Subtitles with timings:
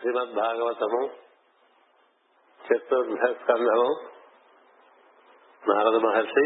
[0.00, 1.06] శ్రీమద్ భాగవతము
[2.60, 3.88] చతుర్థ స్కంధము
[5.68, 6.44] నారద మహర్షి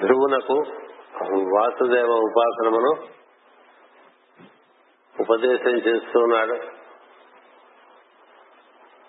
[0.00, 0.56] ధ్రువునకు
[1.54, 2.92] వాసుదేవ ఉపాసనమును
[5.20, 6.58] ఉపదేశం చేస్తున్నాడు.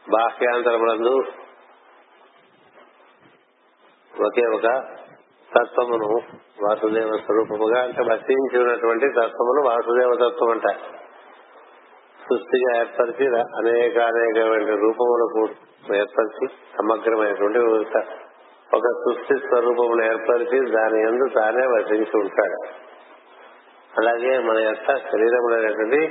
[0.09, 1.14] బాహ్యాంతరములందు
[4.25, 4.66] ఒకే ఒక
[5.52, 6.09] తత్వమును
[6.64, 11.00] వాసుదేవ స్వరూపముగా అంటే భక్తించి ఉన్నటువంటి తత్వమును వాసుదేవ తత్వం అంటారు.
[12.30, 15.42] సృష్టిగా ఏర్పరిచి అనేక అనేకమైన రూపములకు
[15.96, 17.60] ఏర్పరిచి సమగ్రమైనటువంటి
[18.75, 22.60] ఒక సృష్టి స్వరూపమును ఏర్పరిచి దాని ఎందు తానే వసించి ఉంటాడు.
[23.98, 26.02] అలాగే మన యొక్క శరీరములు అనేటువంటి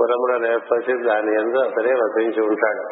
[0.00, 2.84] పురములను ఏర్పరిచి దాని ఎందు అతనే వసించి ఉంటాడు.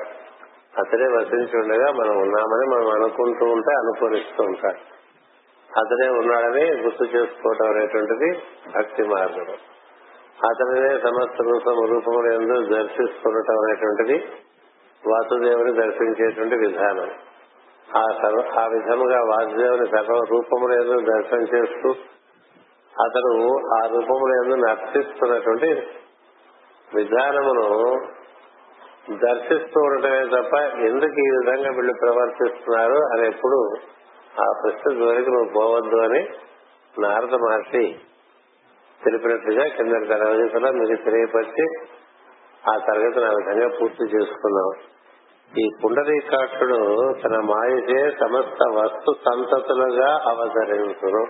[0.81, 4.81] అతనే వసించి ఉండగా మనం ఉన్నామని మనం అనుకుంటూ ఉంటే అనుకూలిస్తూ ఉంటాడు.
[5.69, 8.31] అతనే ఉన్నాడని గుర్తు చేసుకోవటం అనేటువంటిది
[8.77, 9.47] భక్తి మార్గం
[10.39, 14.17] అతనినే సమస్త రూపము రూపములు ఎందు దర్శిస్తుండటం అనేటువంటిది
[15.03, 17.09] వాసుదేవుని దర్శించేటువంటి విధానం.
[17.89, 18.03] ఆ
[18.59, 21.91] ఆ విధముగా వాసుదేవుని సర్వ రూపములు ఎందు దర్శనం చేస్తూ
[22.95, 23.33] అతను
[23.75, 25.71] ఆ రూపములు ఎందు నర్శిస్తున్నటువంటి
[26.95, 27.67] విధానమును
[29.21, 30.55] దర్శిస్తూ ఉండటమే తప్ప
[30.87, 33.59] ఎందుకు ఈ విధంగా వీళ్ళు ప్రవర్తిస్తున్నారు అని ఎప్పుడు
[34.41, 36.23] ఆ ప్రశ్న జోలికి నువ్వు పోవద్దు అని
[36.95, 37.85] నారద మహర్షి
[39.05, 41.67] తెలిపినట్టుగా కింద తరగతిలో మీకు తెలియపరిచి
[42.71, 44.93] ఆ తరగతిని ఆ విధంగా పూర్తి చేసుకున్నాం.
[45.59, 46.77] ఈ పుండరీకాక్షుడు
[47.25, 51.27] తన మాయచే సమస్త వస్తు సంతతులుగా అవతరించును.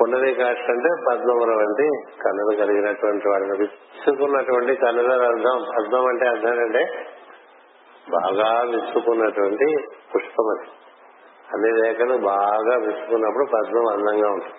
[0.00, 1.88] పుండరీకాక్ష అంటే పద్మముల వంటి
[2.24, 5.64] కన్నులు కలిగినటువంటి వాడిని విచ్చుకున్నటువంటి కన్నుల అర్థం.
[5.78, 7.06] పద్మం అంటే అర్థం అంటే
[8.10, 9.76] బాగా విచ్చుకున్నటువంటి
[10.14, 10.70] పుష్పం అది.
[11.54, 14.54] అన్ని రేఖలు బాగా విచ్చుకున్నప్పుడు పద్మం అందంగా ఉంటుంది.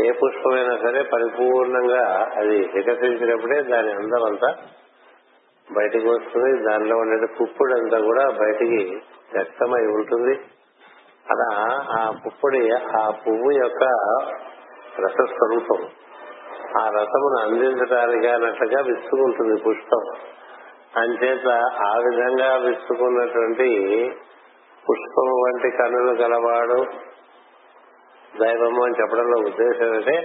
[0.00, 4.56] ఏ పుష్పమైనా సరే పరిపూర్ణంగా అది వికసించినప్పుడే దాని అందం అంతా
[5.76, 6.62] బయటికి వస్తుంది.
[6.62, 9.00] దానిలో ఉండే పుప్పుడు అంతా కూడా బయటికి
[9.34, 10.40] వ్యక్తమై ఉంటుంది.
[11.30, 13.84] అలా ఆ పుప్పొడి ఆ పువ్వు యొక్క
[15.00, 15.88] రసస్వరూపం.
[16.80, 20.04] ఆ రసమును అందించడానికి అన్నట్లుగా విసుకుంటుంది పుష్పం.
[20.96, 21.48] అంచేత
[21.86, 24.10] ఆ విధంగా విసుకున్నటువంటి
[24.90, 26.84] పుష్పం వంటి కనులు గలవాడు
[28.40, 30.16] దైవము అని చెప్పడంలో ఉద్దేశం అంటే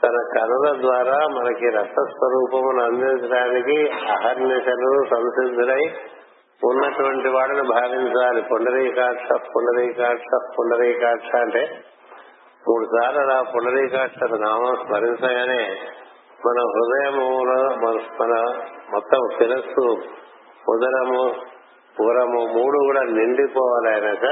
[0.00, 3.76] తన కనుల ద్వారా మనకి రసస్వరూపమును అందించడానికి
[4.12, 5.82] అహర్నిశలు సంసిద్ధులై
[6.66, 8.40] ఉన్నటువంటి వాడిని భావించాలి.
[8.42, 11.62] పుండరీకాక్ష పుండరీకాక్ష పుండరీకాక్ష అంటే
[12.68, 15.62] మూడు సార్లు అలా పుండరీకాక్ష నామం స్మరించగానే
[16.46, 17.58] మన హృదయములో
[18.20, 18.32] మన
[18.92, 19.86] మొత్తం శిరస్సు
[20.68, 21.22] ఉదరము
[21.96, 24.26] పురము మూడు కూడా నిండిపోవాలి ఆయనక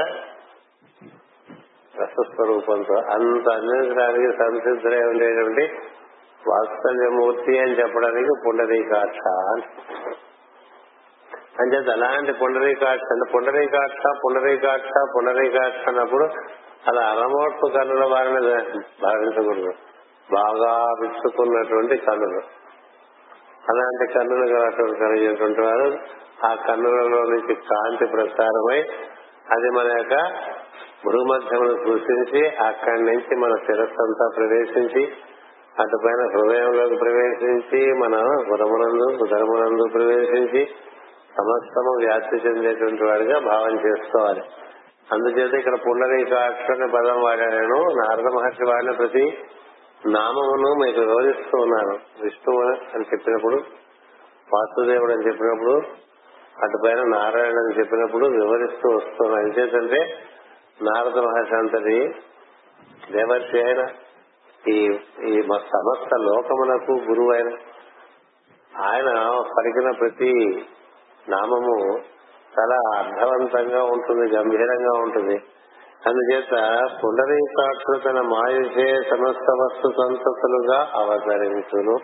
[2.01, 5.63] రసస్వరూపంతో అంత అందించడానికి సంసిద్ధులై ఉండేటువంటి
[6.49, 9.23] వాత్సల్యమూర్తి అని చెప్పడానికి పుండరీకాక్ష
[11.61, 16.23] అంచేత అలాంటి పుండరీకాక్ష అంటే పుండరీకాక్ష పుండరీకాక్ష పుండరీకాక్ష అన్నప్పుడు
[16.87, 18.41] అలా అరమోట్పు కన్నుల వారిని
[19.03, 19.71] భావించకూడదు.
[20.33, 22.41] బాగా విచ్చుకున్నటువంటి కన్నులు.
[23.69, 24.45] అలాంటి కన్నులు
[24.99, 25.97] కలిగినటువంటి వారు
[26.45, 28.81] ఆ కన్నులలో నుంచి కాంతి ప్రసారమై
[29.51, 30.15] అది మన యొక్క
[31.05, 35.11] భూమధ్యమును సృష్టించి అక్కడి నుంచి మన శిరస్సు అంతా ప్రవేశించి
[35.79, 38.15] అటుపైన హృదయంలోకి ప్రవేశించి మన
[38.51, 40.65] గురమునందు ఉదరమునందు ప్రవేశించి
[41.37, 44.41] సమస్తము వ్యాప్తి చెందేటువంటి వాడిగా భావం చేసుకోవాలి.
[45.11, 49.37] అందుచేత ఇక్కడ పుండరీకాక్ష అనే పదం వాడాను నారద మహర్షి వాడిన ప్రతి
[50.05, 52.23] నామమును మీకు వివరిస్తూ ఉన్నాను.
[52.23, 53.55] విష్ణువు అని చెప్పినప్పుడు
[54.53, 55.71] వాసుదేవుడు అని చెప్పినప్పుడు
[56.63, 59.47] అటుపైన నారాయణ అని చెప్పినప్పుడు వివరిస్తూ వస్తున్నాను.
[59.47, 60.13] ఎంచేతంటే
[60.81, 62.15] నారద మహర్షి అంతటి
[63.11, 63.87] దేవర్షి అయిన
[64.69, 67.49] ఈ ఈ సమస్త లోకమునకు గురువు అయిన
[68.77, 70.65] ఆయన పలికిన ప్రతి
[71.29, 71.97] నామము
[72.59, 75.43] చాలా అర్థవంతంగా ఉంటుంది గంభీరంగా ఉంటుంది.
[76.05, 76.51] అందుచేత
[77.03, 81.97] పుండరీకాక్షుడు తన మాయుషే సమస్త వస్తు సంతతులుగా అవతరించును.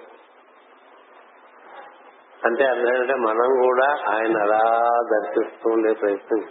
[2.45, 4.79] అంటే అర్థం మనం కూడా ఆయన అలా
[5.11, 6.43] దర్శిస్తూ ఉండే ప్రయత్నం.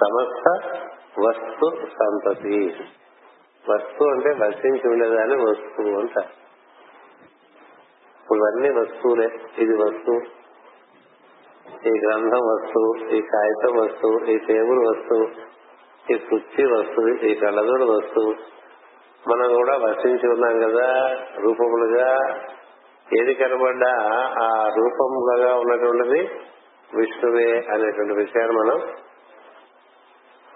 [0.00, 0.70] సమస్త
[1.20, 2.74] వస్తు సంతతి.
[3.70, 6.24] వస్తు అంటే వర్తించి ఉండేదాన్ని వస్తువు అంట.
[8.32, 9.28] ఇవన్నీ వస్తువులే.
[9.58, 10.20] ఇది వస్తువు
[11.88, 15.26] ఈ గ్రంథం వస్తువు ఈ కాగితం వస్తువు ఈ టేబుల్ వస్తువు
[16.12, 18.34] ఈ కుర్చీ వస్తువు ఈ కళ్ళదోడు వస్తువు.
[19.28, 22.38] మనం కూడా వర్తించి ఉన్నాం కదా రూపములుగా.
[23.20, 23.92] ఏది కనబడ్డా
[24.42, 26.40] ఆ రూపములుగా ఉన్నటువంటిది
[26.96, 28.80] విష్ణువే అనేటువంటి విషయాన్ని మనం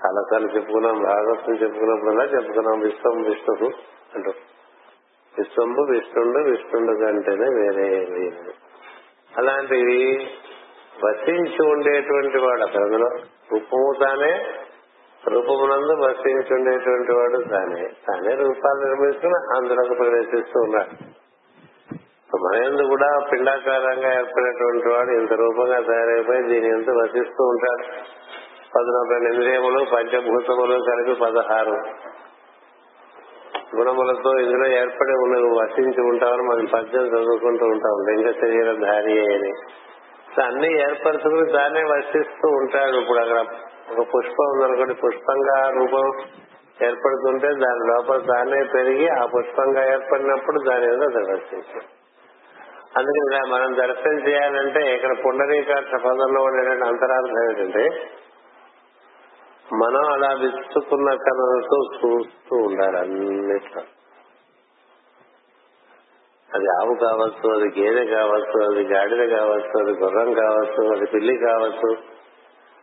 [0.01, 3.77] చాలాసార్లు చెప్పుకున్నాం భాగవతం చెప్పుకున్నప్పుడల్లా చెప్పుకున్నాం విశ్వం విష్ణుడు
[4.17, 4.33] అంటూ.
[5.39, 8.53] విశ్వంపు విష్ణుండు విష్ణుండు కంటేనే వేరే లేదు.
[9.39, 10.29] అలాంటివి
[11.05, 13.09] వసించి ఉండేటువంటి వాడు అక్కడ అందులో
[13.53, 14.47] రూపము తానే
[15.29, 17.89] రూపమునందు వసించి ఉండేటువంటి వాడు తానే.
[18.09, 21.21] తానే రూపాలు నిర్మించుకుని అందులోకి ప్రవేశిస్తూ ఉన్నాడు.
[22.37, 27.85] మన ఎందు కూడా పిండాకారంగా ఏర్పడినటువంటి వాడు ఇంత రూపంగా తయారైపోయి దీని ఎంత వసిస్తూ ఉంటాడు.
[28.75, 31.75] పద్నొక ఇంద్రియములు పంచభూతములు కలిపి పదహారు.
[33.77, 37.97] గుణములతో ఇందులో ఏర్పడి ఉన్నవి వసించి ఉంటామని మనం పద్యం చదువుకుంటూ ఉంటాం.
[38.09, 39.53] లింగ శరీర ధారి అని.
[40.43, 42.97] అన్ని ఏర్పరచుకుని దాన్నే వర్షిస్తూ ఉంటాడు.
[42.97, 43.39] ఇప్పుడు అక్కడ
[43.91, 46.13] ఒక పుష్పం ఉందనుకోండి పుష్పంగా రూపం
[46.87, 51.83] ఏర్పడుతుంటే దాని లోపల దాన్నే పెరిగి ఆ పుష్పంగా ఏర్పడినప్పుడు దాని ఏదో దర్శించాం
[52.97, 58.09] అందుకని మనం దర్శనం చేయాలంటే ఇక్కడ పుండరీకాక్ష పదంలో ఉండేటువంటి అంతరార్థం ఏంటంటే
[59.73, 63.83] మనం అలా విచ్చుకున్న కనులతో చూస్తూ ఉండాలి అన్నిట్లో.
[66.55, 71.97] అది ఆవు కావచ్చు అది గేదె కావచ్చు అది గాడిద కావచ్చు అది గుర్రం కావచ్చు అది పిల్లి కావచ్చు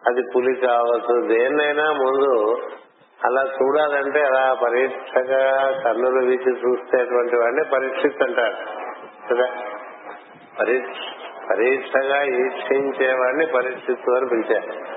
[0.07, 2.62] అది పులి కావచ్చు దేన్నైనా ముందు
[3.25, 8.56] అలా చూడాలంటే అలా పరీక్షగా కన్నులు వీచి చూసేటువంటి వాడిని పరీక్షిత్ అంటారు.
[9.34, 9.45] కదా?
[10.60, 10.98] పరీక్ష
[11.51, 14.97] పరీక్షగా ఈక్షించేవాడిని పరీక్షిత్తు అని పిలిచారు.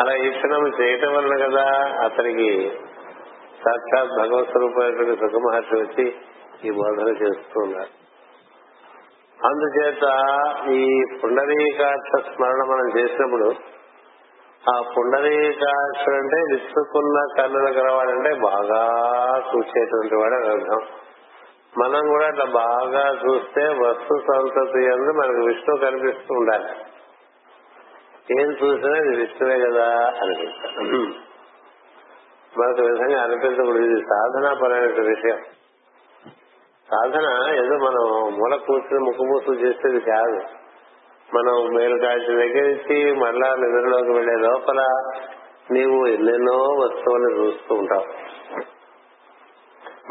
[0.00, 1.64] అలా ఈక్షణం చేయటం వలన కదా
[2.04, 2.50] అతనికి
[3.64, 6.06] సాక్షాత్ భగవత్ స్వరూపమైనటువంటి సుఖమహర్షి వచ్చి
[6.64, 7.92] ఈ బోధన చేస్తున్నారు
[9.38, 10.06] అందుచేత
[10.70, 10.82] ఈ
[11.22, 13.48] పుండరీకాక్ష స్మరణ మనం చేసినప్పుడు
[14.70, 18.82] ఆ పుండరీకాక్ష అంటే విసుకున్న కన్నులు గలవాడంటే బాగా
[19.50, 20.80] చూసేటువంటి వాడు అని అర్థం.
[21.78, 26.70] మనం కూడా అట్లా బాగా చూస్తే వస్తు సంతతి అందు మనకు విష్ణు కనిపిస్తూ ఉండాలి.
[28.40, 30.94] ఏం చూసినా ఇది విష్ణువే కదా అనిపిస్తాం
[32.58, 33.84] మనకు విధంగా అనిపించకూడదు.
[33.84, 35.38] ఇది సాధనాపరమైన విషయం.
[36.90, 40.40] సాధన ఏదో మనం మూల కూర్చుని ముక్కుమూసు చేసేది కాదు.
[41.34, 44.80] మనం మేలు కాల్చిన దగ్గర నుంచి మళ్ళా నిద్రలోకి వెళ్ళే లోపల
[45.70, 48.04] నీవు ఎన్నెన్నో వస్తువులను చూస్తూ ఉంటావు.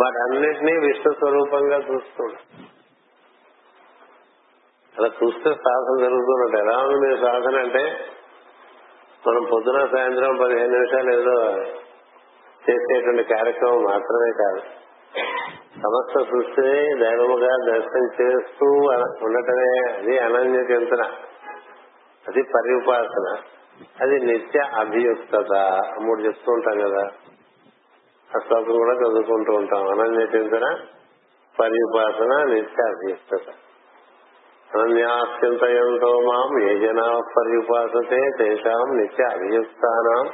[0.01, 2.78] వాటన్నిటినీ విష్ణు స్వరూపంగా చూస్తూ ఉంటావు.
[4.99, 6.57] అలా చూస్తే సాధన జరుగుతున్నట్టు.
[6.57, 7.99] ఎలా ఉంది మీరు సాధన అంటే
[9.27, 11.55] మనం పొద్దున సాయంత్రం పదిహేను నిమిషాలు ఏదో
[12.69, 14.59] చేసేటువంటి కార్యక్రమం మాత్రమే కాదు.
[15.75, 18.65] సమస్త సృష్టిని దైవముగా దర్శనం చేస్తూ
[19.25, 19.93] ఉండటమే.
[19.97, 21.03] అది అనన్య చింతన.
[22.27, 23.37] అది పరిపాసన
[24.01, 25.79] అది నిత్య అభియుక్తత.
[26.01, 27.03] మూడు చెప్తూ ఉంటాం కదా.
[28.35, 29.87] ఆ శ్లోకం కూడా చదువుకుంటూ ఉంటాం.
[29.87, 30.77] అనన్య చింతన
[31.59, 33.53] పరిపాసన నిత్య అభియుక్తత.
[34.75, 40.29] అనన్యాస్యంతయంతో మాం ఏ జనా పర్యుపాసతే తేషాం నిత్య అభియుక్తానం.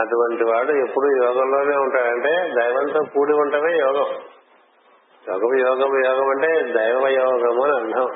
[0.00, 4.10] అటువంటి వాడు ఎప్పుడు యోగంలోనే ఉంటాడంటే దైవంతో కూడి ఉండటమే యోగం.
[5.28, 8.08] యోగం యోగం యోగం అంటే దైవ యోగము అని అర్థం.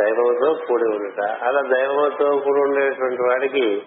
[0.00, 1.20] దైవంతో కూడి ఉండట.
[1.20, 3.82] అలా దైవంతో కూడి ఉండేటువంటి వాడికి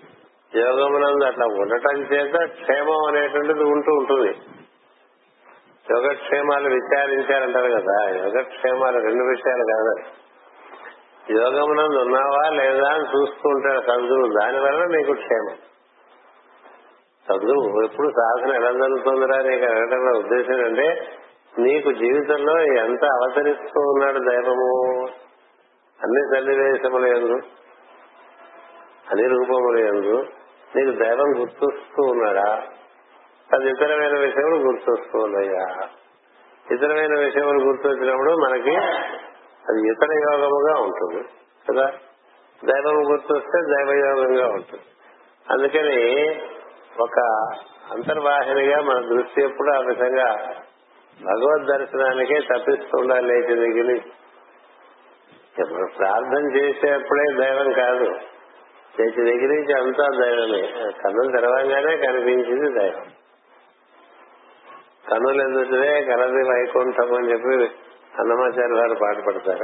[0.56, 4.32] యోగమునందు అట్లా ఉండటం చేత క్షేమం అనేటువంటిది ఉంటూ ఉంటుంది.
[5.92, 8.10] యోగక్షేమాలు విచారించారంటారు కదా.
[8.24, 10.27] యోగక్షేమాలు రెండు విషయాలు కాదు
[11.32, 15.56] యోగమునందు ఉన్నావా లేదా అని చూస్తూ ఉంటాడు దాని దానివల్ల నీకు క్షేమం.
[17.28, 21.08] సద్గురు ఎప్పుడు సాధన ఎలా జరుగుతుందిరా నీకు అడగటంలో ఉద్దేశం అంటే
[21.60, 25.02] నీకు జీవితంలో ఎంత అవతరిస్తూ ఉన్నాడు దైవము?
[26.04, 27.34] అన్ని సన్నివేశముల ఎందు
[29.12, 30.24] అన్ని రూపముల ఎందు
[30.76, 32.64] నీకు దైవం గుర్తొస్తూ ఉన్నాడా?
[33.54, 35.88] అది ఇతరమైన విషయములు గుర్తొస్తూ ఉన్నాయా?
[36.72, 38.76] ఇతరమైన విషయములు గుర్తొచ్చినప్పుడు మనకి
[39.70, 41.24] అది ఇతర యోగముగా ఉంటుంది
[41.70, 41.86] కదా?
[42.66, 44.84] దైవం గుర్తొస్తే దైవయోగంగా ఉంటుంది.
[45.52, 46.30] అందుకని
[47.00, 47.20] ఒక
[47.92, 50.36] అంతర్వాహినిగా మన దృష్టి ఎప్పుడు ఆ విధంగా
[51.24, 54.00] భగవద్ దర్శనానికే తప్పిస్తూ లేచి దగ్గర
[55.98, 58.04] ప్రార్థన చేసేప్పుడే దైవం కాదు.
[59.00, 60.92] లేచి దగ్గర నుంచి అంతా దైవమే.
[60.92, 63.06] కన్నులు తెరవంగానే కనిపించింది దైవం.
[65.12, 67.87] కన్నులు ఎందుకునే కలది వైకుంఠం అని చెప్పి
[68.20, 69.64] అన్నమాచార్య వారు పాట పడతారు.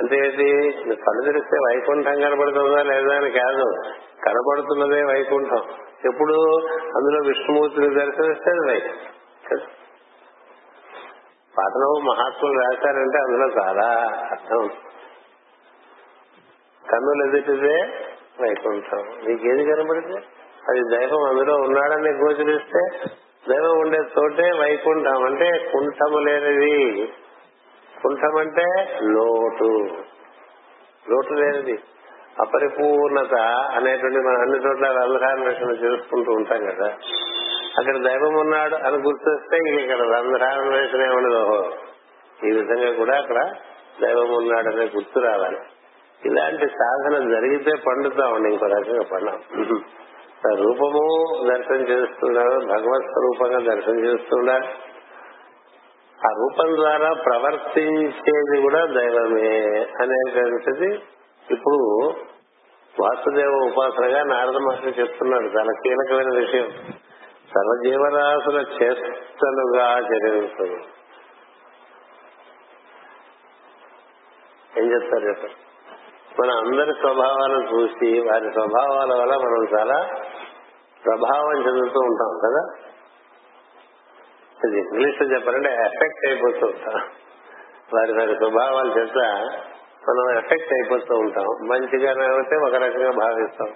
[0.00, 0.72] అంటే ఏంటి?
[0.82, 3.92] కళ్ళు తెరిస్తే వైకుంఠం కనబడుతుందా లేదా అని కాదు.
[4.26, 5.62] కనబడుతున్నదే వైకుంఠం.
[6.04, 6.66] ఎప్పుడు?
[6.72, 9.08] అందులో విష్ణుమూర్తిని దర్శనిస్తే అది వైకుంఠం
[11.58, 14.68] పాటలో మహాత్ములు రాశారంటే అందులో చాలా అర్థం.
[16.90, 18.06] కన్నులు ఎదుటిదే
[18.42, 18.98] వైకుంఠం.
[18.98, 20.28] నీకేది కనబడితే
[20.68, 23.10] అది దైవం అందులో ఉన్నాడని గోచరిస్తే
[23.48, 25.24] దైవం ఉండే చోటే వైకుంఠం.
[25.24, 27.08] అంటే కుంఠము లేనిది.
[28.02, 29.88] కుంఠం అంటే లోటు.
[31.10, 31.78] లోటు లేనిది.
[32.40, 33.34] అపరిపూర్ణత
[33.74, 36.86] అనేటువంటి మనం అన్ని చోట్ల రంధ్రాన్వేషణ చేసుకుంటూ ఉంటాం కదా.
[37.78, 41.72] అక్కడ దైవం ఉన్నాడు అని గుర్తొస్తే ఇక్కడ రంధ్రాన్వేషణ ఉండదు
[42.46, 43.50] ఈ విధంగా కూడా అక్కడ
[44.02, 45.58] దైవం ఉన్నాడనే గుర్తు రావాలి.
[46.24, 49.38] ఇలాంటి సాధన జరిగితే పండుతామండి ఇంకో రకంగా పండాం.
[50.56, 54.87] రూపము దర్శనం చేస్తున్నాడు భగవత్ స్వరూపంగా దర్శనం చేస్తున్నాడు
[56.18, 59.50] ఆ రూపం ద్వారా ప్రవర్తించేది కూడా దైవమే
[60.00, 60.88] అనేటువంటిది
[61.46, 61.80] ఇప్పుడు
[62.94, 66.68] వాసుదేవ ఉపాసనగా నారద మహర్షి చెప్తున్నాడు చాలా కీలకమైన విషయం.
[67.52, 70.80] సర్వజీవరాశుల చేష్టలుగా జరుగుతుంది
[74.78, 75.54] ఏం చెప్తారు
[76.40, 79.98] మన అందరి స్వభావాలను చూసి వారి స్వభావాల వల్ల మనం చాలా
[81.02, 82.62] ప్రభావం చెందుతూ ఉంటాం కదా?
[84.66, 87.02] ఇది ఇంగ్లీష్లో చెప్పాలంటే ఎఫెక్ట్ అయిపోతూ ఉంటాం.
[87.94, 89.18] వారి వారి స్వభావాల చేత
[90.08, 91.44] మనం ఎఫెక్ట్ అయిపోతూ ఉంటాం.
[91.44, 93.68] మంచిగా అయితే ఒక రకంగా భావిస్తాం.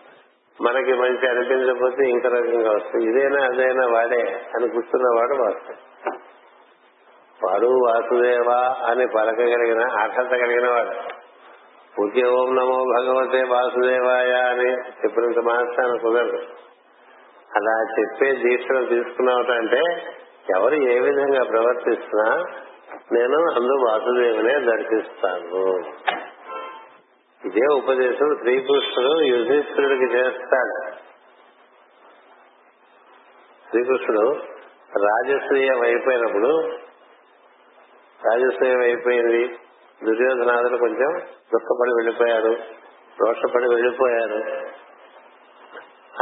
[0.61, 4.23] మనకి మంచి అనిపించకపోతే ఇంకో రకంగా వస్తుంది ఇదేనా అదేనా వాడే
[4.55, 5.77] అని కూర్చున్నవాడు వాస్తవం
[7.45, 11.23] వాడు వాసుదేవా అని పలకగలిగిన అర్హత కలిగిన వాడు.
[12.01, 16.43] ఊరికే ఓం నమో భగవతే వాసుదేవాయ అని చెప్పినంత మాత్రాన్ని కుదరదు.
[17.57, 19.81] అలా చెప్పే దీక్షను తీసుకున్నావుటంటే
[20.51, 22.45] ఎవరు ఏ విధంగా ప్రవర్తిస్తున్నా
[23.13, 25.85] నేను అందు వాసుదేవునే దర్శిస్తాను.
[27.47, 30.97] ఇదే ఉపదేశం శ్రీకృష్ణుడు యుధిష్ఠుడికి చేస్తాడు.
[33.71, 34.37] శ్రీకృష్ణుడు
[35.05, 36.69] రాజశ్రీయం అయిపోయినప్పుడు
[38.27, 39.59] రాజశ్రీయం అయిపోయింది
[40.05, 41.13] దుర్యోధనాథులు కొంచెం
[41.55, 42.57] దుఃఖపడి వెళ్ళిపోయారు
[43.21, 44.43] రోషపడి వెళ్ళిపోయారు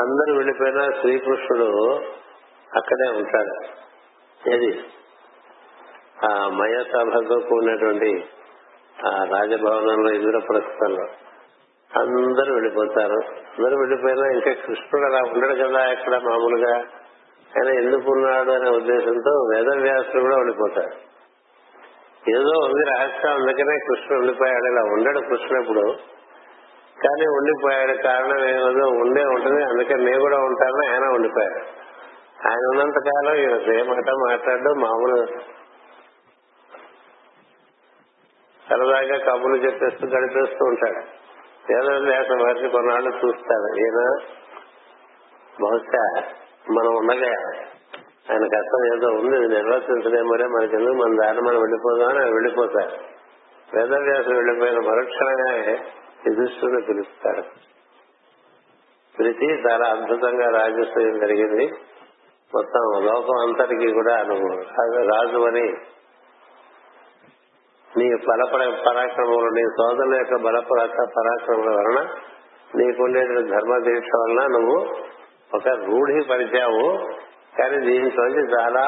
[0.00, 1.94] అందరూ వెళ్ళిపోయినా శ్రీకృష్ణుడు
[2.76, 3.79] అక్కడే ఉంటాడు.
[4.48, 4.84] ఏది?
[6.26, 8.24] ఆ మయ ఉన్నటువంటి కూడినటువంటి
[9.06, 11.06] ఆ రాజభవనంలో ఇంద్రప్రస్థంలో
[12.00, 13.34] అందరూ వెళ్ళిపోతారు.
[13.36, 16.76] అందరూ వెళ్ళిపోయినా ఇంకా కృష్ణుడు అలా ఉండడు కదా ఎక్కడ మామూలుగా?
[17.50, 21.10] ఆయన ఎందుకున్నాడు అనే ఉద్దేశంతో వేదవ్యాసులు కూడా ఉండిపోతారు
[22.28, 25.66] ఏదో ఉంది రహస్యం అందుకనే కృష్ణుడు ఉండిపోయాడు ఇలా ఉండడు కృష్ణుడు
[27.04, 28.02] కానీ ఉండిపోయాడు.
[28.02, 29.64] కారణం ఏదో ఉండే ఉంటుంది.
[29.64, 30.92] అందుకని నేను కూడా ఉంటాను.
[30.92, 31.79] ఆయన ఉండిపోయాడు.
[32.48, 35.26] ఆయన ఉన్నంత కాలం ఈయన ఏ మాట మాట్లాడు మామూలు
[38.68, 41.20] సరదాగా కబుర్లు చెప్పేస్తూ గడిపేస్తూ ఉంటాడు.
[41.72, 43.78] ఏదో లేక వారిని కొన్నాళ్ళు చూస్తాడు.
[43.78, 44.00] ఈయన
[45.62, 46.04] బహుశా
[46.70, 47.32] మనం ఉండగా
[48.30, 53.10] ఆయన కష్టం ఏదో ఉంది నిర్వర్తించలేమోనే మనకి ఎందుకు మన దారి మనం వెళ్ళిపోదామని ఆయన వెళ్ళిపోతారు
[53.74, 55.72] వేదవ్యాసం వెళ్ళిపోయిన మరుక్షణంగానే
[56.26, 57.42] యుధిష్ఠుని పిలుస్తాడు.
[59.18, 61.72] పిలిచి చాలా అద్భుతంగా రాజస్థానం జరిగింది.
[62.54, 64.48] మొత్తం లోకం అంతటికి కూడా నువ్వు
[65.04, 65.66] రాజు అని
[67.96, 68.44] నీ బల
[68.84, 72.08] పరాక్రమములు నీ సోదరుల యొక్క బల పరాక్రమముల వలన
[72.76, 74.96] నీకుండే ధర్మ దీక్ష వలన నువ్వు
[75.54, 76.98] ఒక రూఢి పరిచావు
[77.58, 78.84] కానీ దీంట్లోంచి చాలా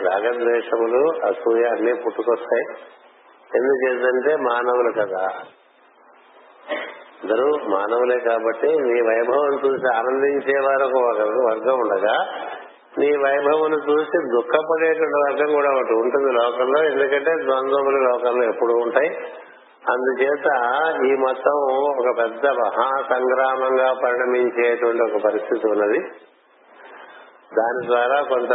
[0.00, 2.64] రాగద్వేషములు అసూయ అన్ని పుట్టుకొస్తాయి.
[3.54, 5.26] ఎందుచేతంటే మానవులు కదా.
[7.22, 12.16] అందరూ మానవులే కాబట్టి నీ వైభవం చూసి ఆనందించే వారు ఒక వర్గం ఉండగా
[12.98, 16.84] నీ వైభవం చూసి దుఃఖపడేటువంటి వర్గం కూడా ఒకటి ఉంటుంది లోకంలో.
[16.84, 19.08] ఎందుకంటే ద్వంద్వములు లోకంలో ఎప్పుడు ఉంటాయి.
[19.92, 20.46] అందుచేత
[21.06, 21.56] ఈ మొత్తం
[22.00, 25.98] ఒక పెద్ద మహా సంగ్రామంగా పరిణమించేటువంటి ఒక పరిస్థితి ఉన్నది.
[27.58, 28.50] దాని ద్వారా కొంత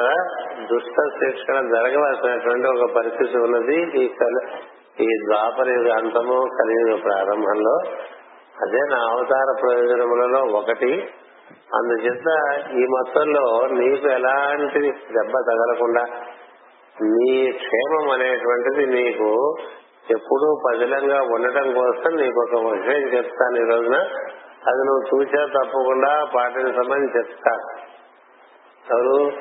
[0.74, 4.10] దుష్ట శిక్షణ జరగవలసినటువంటి ఒక పరిస్థితి ఉన్నది ఈ
[5.00, 7.77] ఈ ద్వాపర యుగ అంతము కలియుగ ప్రారంభంలో.
[8.62, 11.10] అదే నా అవతార ప్రయోజనములలో ఒకటి.
[11.75, 12.29] అందుచేత
[12.72, 16.03] ఈ మొత్తంలో నీకు ఎలాంటి దెబ్బ తగలకుండా
[17.01, 19.58] నీ క్షేమం అనేటువంటిది నీకు
[20.12, 23.96] ఎప్పుడూ పదిలంగా ఉండటం కోసం నీకు ఒక విషయం చెప్తాను ఈ రోజున.
[24.68, 27.53] అది నువ్వు చూసా తప్పకుండా పాటించమని చెప్తా.
[28.91, 29.32] ఎవరు?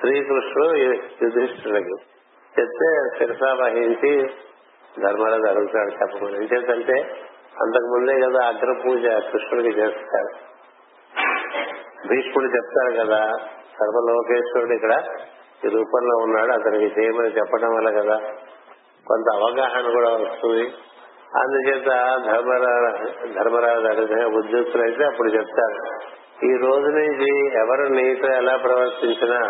[0.00, 0.74] శ్రీకృష్ణుడు
[1.22, 1.94] యుధిష్ఠుడికి
[2.60, 4.22] చెప్తే శిరసా వహించి
[5.02, 6.92] ధర్మరాజు అడుగుతాడు చెప్పకుండా ఏంటంటే
[7.62, 10.45] అంతకు ముందే కదా అగ్ర పూజ కృష్ణుడికి చేస్తాడు
[12.08, 13.20] భీష్ముడు చెప్తారు కదా
[13.78, 14.94] సర్వలోకేశ్వరుడు ఇక్కడ
[15.64, 18.16] ఈ రూపంలో ఉన్నాడు అతనికి చేయమని చెప్పడం వల్ల కదా
[19.06, 20.64] కొంత అవగాహన కూడా వస్తుంది.
[21.36, 21.88] అందుచేత
[22.26, 25.80] ధర్మరాజు ధర్మరాజు అడిగిన ఉద్యోగులైతే అప్పుడు చెప్తారు.
[26.44, 29.40] ఈ రోజు నుంచి ఎవరు నీతో ఎలా ప్రవర్తించినా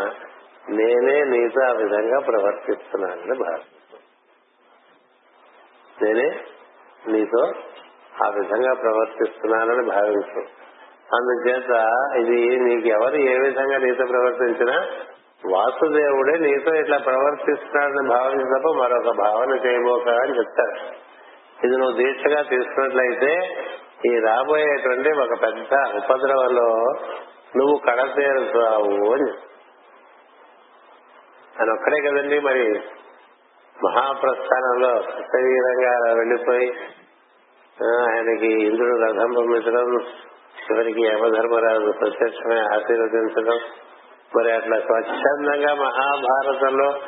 [0.68, 4.04] నేనే నీతో ఆ విధంగా ప్రవర్తిస్తున్నానని భావిస్తున్నాను
[6.02, 6.28] నేనే
[7.08, 7.42] నీతో
[8.24, 10.65] ఆ విధంగా ప్రవర్తిస్తున్నానని భావించు
[11.14, 11.70] అందుచేత
[12.16, 14.86] ఇది నీకు ఎవరు ఏ విధంగా నీతో ప్రవర్తించినా
[15.52, 21.06] వాసుదేవుడే నీతో ఇట్లా ప్రవర్తిస్తున్నాడని భావించి తప్ప మరొక భావన చేయబోక అని చెప్తారు.
[21.66, 23.56] ఇది నువ్వు దీక్షగా తీసుకున్నట్లయితే
[24.06, 26.92] ఈ రాబోయేటువంటి ఒక పెద్ద ఉపద్రవంలో
[27.56, 29.30] నువ్వు కడతేరుతావు అని.
[31.60, 32.80] అని ఒక్కడే కదండి మరి?
[33.84, 36.72] మహాప్రస్థానంలో శరీరంగా వెళ్ళిపోయి
[38.10, 40.04] ఆయనకి ఇంద్రుడు రథం పంపించడం
[40.66, 43.58] చివరికి యమధర్మరాజు ప్రత్యక్షమే ఆశీర్వదించడం.
[44.36, 47.00] మరి అట్లా స్వచ్ఛందంగా మహాభారతంలో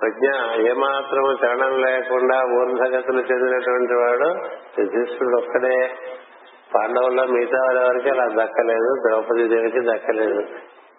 [0.00, 0.28] ప్రజ్ఞ
[0.68, 4.28] ఏమాత్రము చరణం లేకుండా ఊర్ధగతులు చెందినటువంటి వాడు
[4.78, 5.76] యుధిష్ఠుడు ఒక్కడే.
[6.74, 10.40] పాండవుల్లో మిగతా వారికి అలా దక్కలేదు ద్రౌపది దేవికి దక్కలేదు.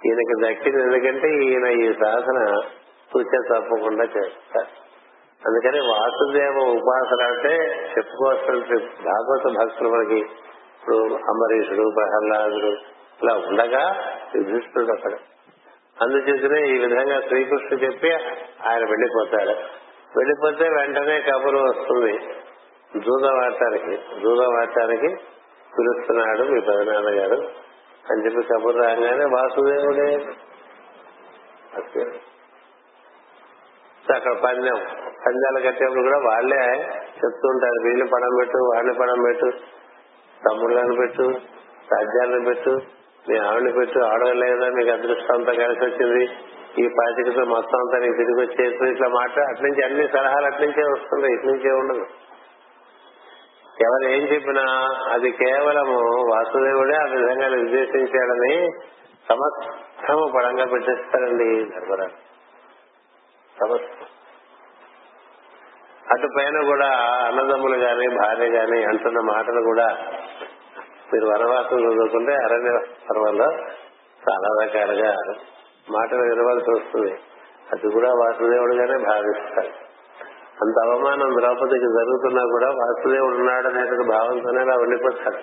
[0.05, 2.39] ఈయనకి దక్కింది ఎందుకంటే ఈయన ఈ సాధన
[3.11, 4.76] సూచ తప్పకుండా చేస్తారు
[5.45, 7.55] అందుకని వాసుదేవ ఉపాసన అంటే
[7.97, 12.71] చెప్పుకోవాల్సిన భాగవత భక్తులు మనకి ఇప్పుడు అంబరీషుడు ప్రహ్లాదుడు
[13.23, 13.83] ఇలా ఉండగా
[14.35, 15.17] యుధిష్ఠుడు అతడు.
[16.03, 18.11] అందుచేతనే ఈ విధంగా శ్రీకృష్ణుడు చెప్పి
[18.67, 19.53] ఆయన వెళ్ళిపోతాడు
[20.17, 22.17] వెళ్ళిపోతే వెంటనే కబురు వస్తుంది.
[22.99, 25.15] దూదవాటానికి దూదవాటానికి
[25.79, 27.67] పిలుస్తున్నాడు మీ పెదనాన్న గారు
[28.11, 30.25] అని చెప్పి కబురు రాగానే వాసుదేవుడే.
[34.13, 35.06] అక్కడ పందెం.
[35.27, 36.61] పందాలు కట్టేప్పుడు కూడా వాళ్ళే
[37.19, 37.79] చెప్తుంటారు.
[37.83, 39.49] వీళ్ళని పడం పెట్టు వాళ్ళని పడం పెట్టు
[40.45, 41.25] తమ్ముళ్ళని పెట్టు
[41.93, 42.73] రాజ్యాలను పెట్టు
[43.29, 46.23] మీ ఆవిడని పెట్టు ఆడవాళ్ళే కదా మీకు అదృష్టం అంతా కలిసి వచ్చింది.
[46.81, 51.71] ఈ పాతికతో మొత్తం అంతా నీకు తిరిగి వచ్చేసి ఇట్లా మాట అట్నుంచి అన్ని సలహాలు అట్నుంచే వస్తుంటాయి ఇట్నుంచే
[51.71, 52.05] ఉండదు.
[53.85, 54.65] ఎవరు ఏం చెప్పినా
[55.13, 55.97] అది కేవలము
[56.29, 58.53] వాసుదేవుడే ఆ విధంగా నిర్దేశించాడని
[59.29, 62.17] సమస్తము పడంగా పెట్టేస్తారండి ధర్మరాజు.
[63.55, 64.16] సమస్తం
[66.11, 66.87] అటు పైన కూడా
[67.27, 69.97] అన్నదమ్ములు గాని భార్య గాని అంటున్న మాటలు కూడా
[71.13, 73.51] మీరు వనవాసం చదువుకుంటే అరణ్య పర్వంలో
[74.29, 75.15] చాలా రకాలుగా
[75.91, 77.11] మాటలు వినవలసి వస్తుంది.
[77.73, 79.87] అది కూడా వాసుదేవుడుగానే భావిస్తారు.
[80.61, 85.37] అంత అవమానం ద్రౌపదికి జరుగుతున్నా కూడా వాసుదేవుడు ఉన్నాడనే భావంతోనే అలా ఉండిపోతాడు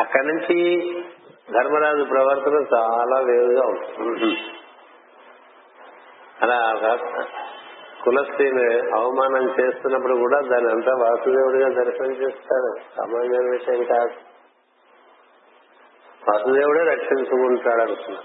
[0.00, 0.58] అక్కడి నుంచి
[1.52, 4.36] ధర్మరాజు ప్రవర్తన చాలా వేరుగా ఉంటుంది.
[6.42, 6.56] అలా
[8.04, 14.10] కులస్త్రీని అవమానం చేస్తున్నప్పుడు కూడా దాని అంతా వాసుదేవుడిగా దర్శనం చేస్తాడు సామాన్య విషయం కాదు.
[16.30, 18.20] వాసుదేవుడే రక్షించుకుంటాడు అనుకున్నా.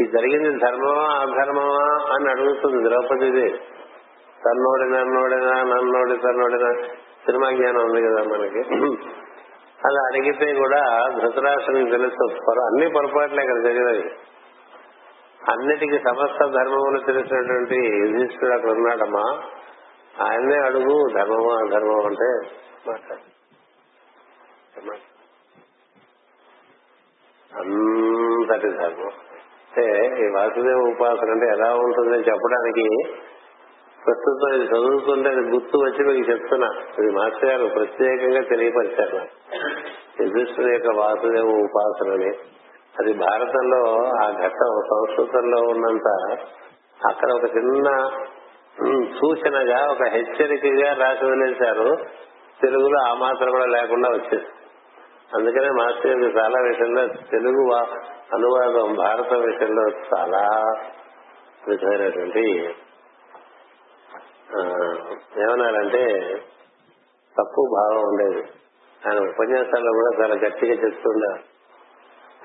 [0.00, 3.48] ఇది జరిగింది ధర్మమా అధర్మమా అని అడుగుతుంది ద్రౌపదిది.
[4.44, 6.82] తన్నోడి నన్నోడినా నన్నోడి తన్నోడినా
[7.26, 8.60] సినిమా జ్ఞానం ఉంది కదా మనకి.
[9.86, 12.24] అలా అడిగితే కూడా ధృతరాష్ట్రం తెలుసు.
[12.60, 14.10] అన్ని పొరపాట్లే ఇక్కడ జరిగినవి.
[15.50, 19.42] అన్నిటికీ సమస్త ధర్మములు తెలిసినటువంటి యుధిష్ఠుడు అక్కడ ఉన్నాడమ్మా
[20.22, 22.50] ఆయన్నే అడుగు ధర్మము అధర్మం అంటే
[22.88, 23.36] మాట్లాడు.
[27.56, 29.10] అంతటి ధర్మం.
[29.76, 33.14] అంటే ఈ వాసుదేవ ఉపాసన అంటే ఎలా ఉంటుందని చెప్పడానికి
[34.06, 36.68] ప్రస్తుతం ఇది చదువుతుంటే అది గుర్తు వచ్చి మీకు చెప్తున్నా.
[36.98, 39.56] ఇది మాస్టర్ గారు ప్రత్యేకంగా తెలియపరిచారు నాకు.
[40.22, 42.34] యుధిష్ఠుని యొక్క వాసుదేవ ఉపాసనని.
[43.00, 43.80] అది భారతంలో
[44.22, 46.08] ఆ ఘట్టం సంస్కృతంలో ఉన్నంత
[47.06, 47.88] అక్కడ ఒక చిన్న
[49.18, 51.90] సూచనగా ఒక హెచ్చరికగా రాసి వదిలేశారు.
[52.62, 54.48] తెలుగులో ఆ మాత్రం కూడా లేకుండా వచ్చేసి
[55.34, 57.62] అందుకనే మాస్టర్ గారికి చాలా విషయంలో తెలుగు
[58.34, 60.44] అనువాదం భారత విషయంలో చాలా
[61.68, 62.44] విధమైనటువంటి
[65.42, 66.04] ఏమన్నారంటే
[67.36, 68.42] తక్కువ భావం ఉండేది.
[69.02, 71.44] ఆయన ఉపన్యాసాల్లో కూడా చాలా గట్టిగా చెప్తుండేవారు.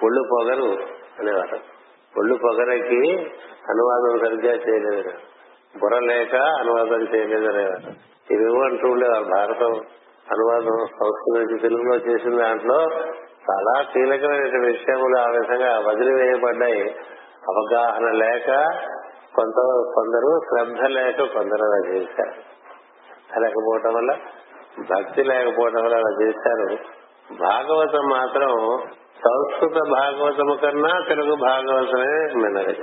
[0.03, 0.83] పొళ్ళు పొగరు
[1.19, 1.59] అనేవారు.
[2.19, 3.19] ఒళ్ళు పొగరకి
[3.69, 5.11] అనువాదం సరిగ్గా చేయలేదు
[5.79, 9.23] బుర్ర లేక అనువాదం చేయలేదు అనేవారు ఇవేమో అంటూ ఉండేవారు.
[9.23, 9.73] భారతం
[10.31, 12.79] అనువాదం సంస్కృతి నుంచి తెలుగులో చేసిన దాంట్లో
[13.51, 16.95] చాలా కీలకమైన విషయములు ఆ విధంగా వదిలివేయబడ్డాయి.
[17.49, 18.45] అవగాహన లేక
[19.35, 19.59] కొంత
[19.95, 22.61] కొందరు శ్రద్ధ లేక కొందరు అలా చేశారు.
[23.39, 24.17] లేకపోవటం వల్ల
[24.79, 26.77] భక్తి లేకపోవటం వల్ల అలా చేశారు.
[27.33, 28.83] భాగవతం మాత్రం
[29.21, 32.73] సంస్కృత భాగవతము కన్నా తెలుగు భాగవతమే మిన్నగా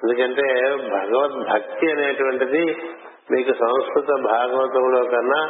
[0.00, 0.46] ఎందుకంటే
[0.90, 2.64] భగవద్భక్తి అనేటువంటిది
[3.30, 5.40] మీకు సంస్కృత భాగవతంలో కన్నా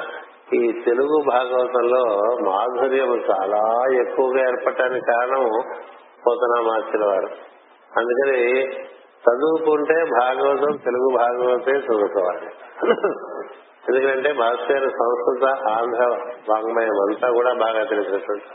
[0.54, 2.02] ఈ తెలుగు భాగవతంలో
[2.40, 3.60] మాధుర్యం చాలా
[4.00, 5.44] ఎక్కువగా ఏర్పడటానికి కారణం
[6.26, 7.30] పోతనా మార్చిన వారు
[7.90, 8.40] అందుకని
[9.24, 12.46] చదువుకుంటే భాగవతం తెలుగు భాగవతే చదువుకోవాలి.
[13.88, 16.02] ఎందుకంటే భాస్కర్ సంస్కృత ఆంధ్ర
[16.50, 18.48] వాంగ్మయం అంతా కూడా బాగా తెలిసినటువంటి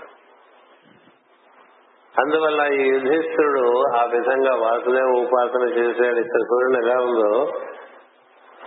[2.21, 3.63] అందువల్ల ఈ యుధిష్ఠుడు
[3.97, 6.19] ఆ విధంగా వాసుదేవ ఉపాసన చేశాడు.
[6.19, 7.31] ఇక్కడ చూడండి ఎలా ఉందో.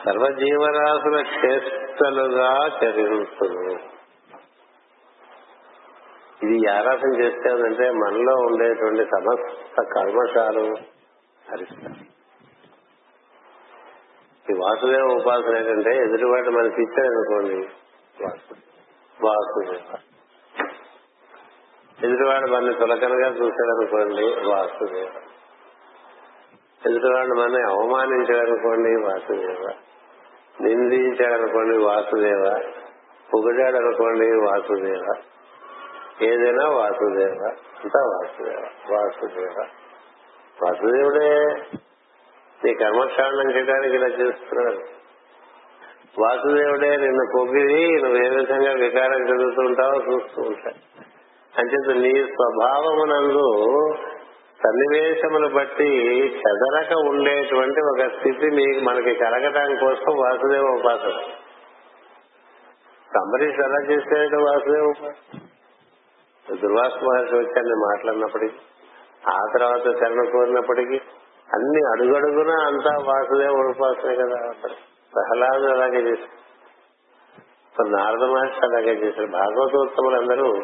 [0.05, 3.65] సర్వజీవరాశుల చేష్టలుగా చరించును
[6.43, 10.67] ఇది ఆరాధన చేస్తేందంటే మనలో ఉండేటువంటి సమస్త కర్మశాలు
[11.51, 12.05] హరిస్తారు
[14.51, 17.59] ఈ వాసుదేవ ఉపాసన ఏంటంటే ఎదుటివాటి మనకి ఇచ్చాడనుకోండి
[19.25, 19.99] వాసుదేవ.
[22.05, 25.09] ఎదుటివాడు మనని తులకనగా చూశాడనుకోండి వాసుదేవ.
[26.87, 29.67] ఎదుటివాడు మన అవమానించాడనుకోండి వాసుదేవ.
[30.61, 32.73] నిందించాడనుకోండి వాసుదేవ.
[33.35, 35.15] పొగిడాడనుకోండి వాసుదేవ.
[36.23, 37.55] ఏదైనా వాసుదేవ.
[37.83, 38.69] అంతా వాసుదేవ.
[38.95, 39.67] వాసుదేవ.
[40.63, 41.45] వాసుదేవుడే
[42.65, 44.79] నీ కర్మకాండం చేయడానికి ఇలా చేస్తున్నాడు.
[46.21, 51.09] వాసుదేవుడే నిన్ను పొగిడి నువ్వు ఏ విధంగా వికారం చెందుతుంటావో చూస్తూ ఉంటాడు.
[51.59, 53.47] అంచేత నీ స్వభావమునందు
[54.63, 55.91] సన్నివేశమును బట్టి
[56.37, 61.17] చెదరక ఉండేటువంటి ఒక స్థితి మీకు మనకి కలగటం కోసం వాసుదేవ ఉపాసన.
[63.19, 65.39] అంబరీష్ ఎలా చేసేట వాసుదేవ ఉపాసన.
[66.63, 68.57] దుర్వాస మహర్షి వచ్చాన్ని మాట్లాడినప్పటికీ
[69.29, 71.01] ఆ తర్వాత శరణ కోరినప్పటికీ
[71.55, 74.53] అన్ని అడుగడుగునా అంతా వాసుదేవ ఉపాసనే కదా.
[75.15, 76.39] ప్రహ్లాదు అలాగే చేశారు
[77.89, 80.63] నారద మహర్షి అలాగే చేశారు భాగవతోత్తములందరూ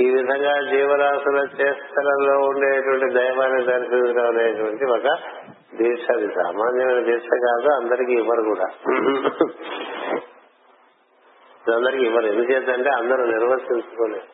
[0.00, 5.18] ఈ విధంగా జీవరాశుల చేష్టలలో ఉండేటువంటి దైవాన్ని దర్శించడం అనేటువంటి ఒక
[5.74, 8.66] దీక్ష అది సామాన్యమైన దీక్ష కాదు అందరికీ ఇవ్వరు కూడా.
[11.76, 12.26] అందరికీ ఇవ్వరు.
[12.26, 14.28] ఎందుచేతంటే అందరూ నిర్వర్తించుకోలేదు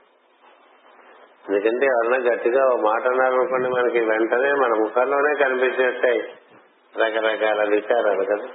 [1.48, 6.20] ఎందుకంటే ఎవరన్నా గట్టిగా ఓ మాట అన్నారనుకోండి మనకి వెంటనే మన ముఖంలోనే కనిపించేస్తాయి
[6.98, 8.48] రకరకాల విచారాలు కదా.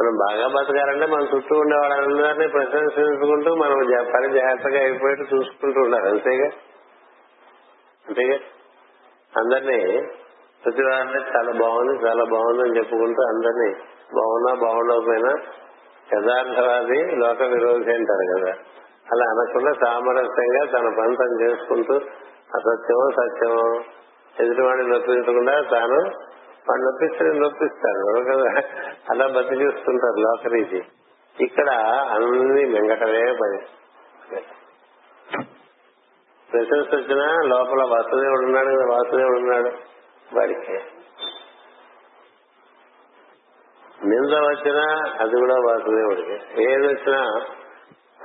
[0.00, 3.76] మనం బాగా బతకాలంటే మన చుట్టూ ఉండే వాళ్ళందరినీ ప్రశంసించుకుంటూ మనం
[4.14, 6.08] పని జాగ్రత్తగా అయిపోయి చూసుకుంటూ ఉండాలి.
[6.08, 6.46] అంతేగా?
[8.08, 8.38] అంతేగా?
[9.36, 10.08] అందరినీ
[10.64, 13.74] ప్రతి వారిని చాలా బాగుంది చాలా బాగుంది అని చెప్పుకుంటూ అందరినీ
[14.14, 15.32] బాగున్నా బాగుండకపోయినా
[16.12, 18.52] యథార్థవాది లోక విరోధి అంటారు కదా.
[19.12, 21.94] అలా అనకుండా సామరస్యంగా తన పని తను చేసుకుంటూ
[22.54, 23.80] అసత్యమో సత్యమో
[24.40, 26.00] ఎదుటివాడిని నొప్పించకుండా తాను
[26.68, 28.60] వాడు నొప్పిస్తే నొప్పిస్తాడు కదా?
[29.10, 30.82] అలా బతికిస్తుంటారు లోకరీతి
[31.40, 31.70] ఇక్కడ
[32.10, 33.58] అన్ని మింగటమే పని
[36.52, 39.68] ప్రశంస వచ్చినా లోపల వాసుదేవుడు ఉన్నాడు కదా వాసుదేవుడు ఉన్నాడు.
[40.34, 40.72] వాడికి.
[44.06, 46.62] నింద వచ్చినా అది కూడా వాసుదేవుడికి.
[46.62, 47.20] ఏది వచ్చినా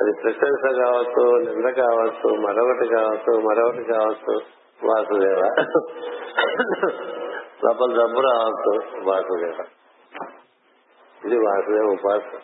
[0.02, 4.42] అది ప్రశంస కావచ్చు నింద కావచ్చు మరొకటి కావచ్చు మరొకటి కావచ్చు
[4.88, 5.42] వాసుదేవ.
[7.66, 9.66] లోపల జబ్బు రావచ్చు వాసుదేవ
[11.26, 12.40] ఇది వాసుదేవ ఉపాసన.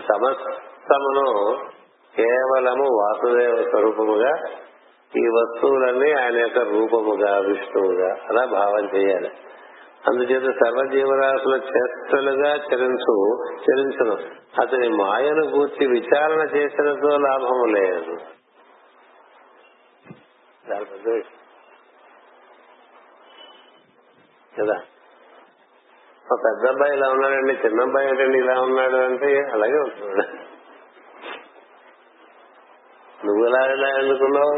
[0.00, 1.58] సమస్తమును
[2.16, 4.36] కేవలము వాసుదేవ స్వరూపముగా
[5.16, 9.30] ఈ వస్తువులన్నీ ఆయన యొక్క రూపముగా విష్ణువుగా అలా భావం చేయాలి.
[10.06, 14.12] అందుచేత సర్వజీవరాశుల చేష్టలుగా చరించు చరించను.
[14.60, 18.16] అతని మాయను గూర్చి విచారణ చేసినతో లాభము లేదు.
[20.68, 21.40] చాలా పెద్ద విషయం.
[24.58, 24.74] కదా.
[26.30, 30.50] మా పెద్ద అబ్బాయి ఇలా ఉన్నాడండి చిన్న అబ్బాయి ఏంటండి ఇలా ఉన్నాడు అంటే అలాగే ఉంటున్నాడు
[33.26, 34.54] నువ్వు ఎలా ఇలా ఎందుకున్నావు?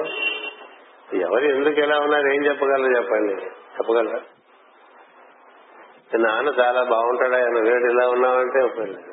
[1.16, 2.26] ఎవరు ఎందుకు ఎలా ఉన్నారు?
[2.26, 3.34] ఏం చెప్పగలరు చెప్పండి.
[3.46, 4.20] చెప్పగలరా?
[6.14, 7.48] నాన్న చాలా బాగుంటాడా?
[7.48, 9.12] నువ్వేడు ఇలా ఉన్నావంటే ఒప్పలేదు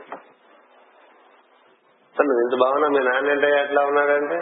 [2.23, 4.39] నువ్వు ఇంత బాగున్నా మీ నాన్న ఏంటో ఎట్లా ఉన్నాడంటే?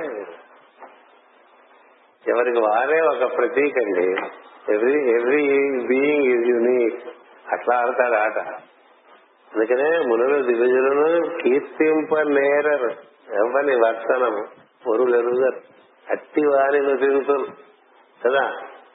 [2.32, 4.08] ఎవరికి వారే ఒక ప్రతీక అండి.
[4.74, 5.48] Every every
[5.88, 7.08] being is unique
[7.54, 8.38] అట్లా ఆడతాడు ఆట.
[9.56, 12.90] అందుకనే మునులు దివ్యజులను కీర్తింప నేరరు
[13.34, 14.46] ఎవరి వర్తనము
[14.88, 15.52] పొరులు
[16.12, 17.68] అట్టి వారిని తిరుగుతారు.
[18.26, 18.52] కదా?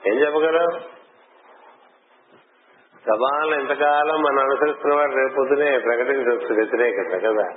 [0.07, 1.03] ఏం చెప్పగలవు
[3.07, 7.49] సభాలు ఎంతకాలం మనం అనుసరిస్తున్న వాడు రేపొద్దునే ప్రకటించవచ్చు వ్యతిరేకత కదా?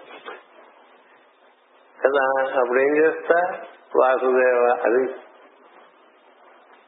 [2.05, 2.51] కదా?
[2.61, 3.59] అప్పుడు ఏం చేస్తా?
[3.95, 5.13] వాసుదేవ అది.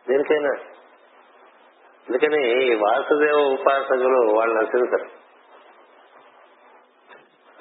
[0.09, 0.53] దేనికైనా.
[2.07, 5.09] అందుకని ఈ వాసుదేవ ఉపాసకులు వాళ్ళు నశించరు.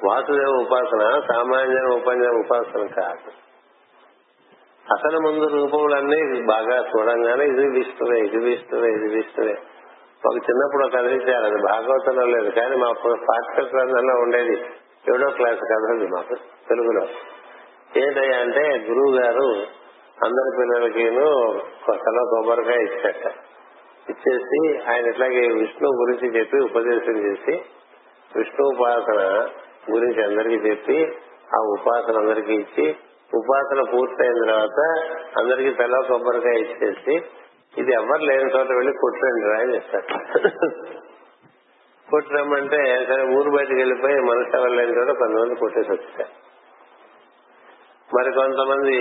[0.04, 3.30] వాసుదేవ ఉపాసన సామాన్య ఉపన్య ఉపాసన కాదు.
[4.94, 9.52] అతని ముందు రూపములన్నీ బాగా చూడంగానే ఇది విష్ణువే ఇది విష్ణువే ఇది విష్ణువే.
[10.26, 14.60] ఒక చిన్నప్పుడు కదిలించారు అది భాగవతంలో లేదు కానీ మా పాఠ్య గ్రంథంలో ఉండేది.
[15.14, 16.34] ఏడో క్లాస్ కథ ఉంది మాకు
[16.68, 17.02] తెలుగులో.
[17.96, 19.66] ఏంటయ్యా అంటే గురువు గారు
[20.24, 23.34] అందరి పిల్లలకిను కొత్తలో కొబ్బరికాయ ఇచ్చట.
[24.06, 27.54] ఇచ్చేసి ఆయన ఇట్లాగే విష్ణువు గురించి చెప్పి ఉపదేశం చేసి
[28.30, 29.20] విష్ణు ఉపాసన
[29.90, 30.98] గురించి అందరికీ చెప్పి
[31.54, 32.86] ఆ ఉపాసన అందరికీ ఇచ్చి
[33.32, 34.80] ఉపాసన పూర్తయిన తర్వాత
[35.40, 37.14] అందరికీ తెల్ల కొబ్బరికాయ ఇచ్చేసి
[37.74, 40.50] ఇది ఎవరు లేని చోట వెళ్ళి కొట్టురండి రా అని చెప్తారు
[42.08, 46.32] కొట్టురమ్మంటే సరే ఊరు బయటకు వెళ్ళిపోయి మనసు ఎవరు లేని చోట కొంతమంది కొట్టేసి వచ్చారు.
[48.08, 48.94] మరి కొంతమంది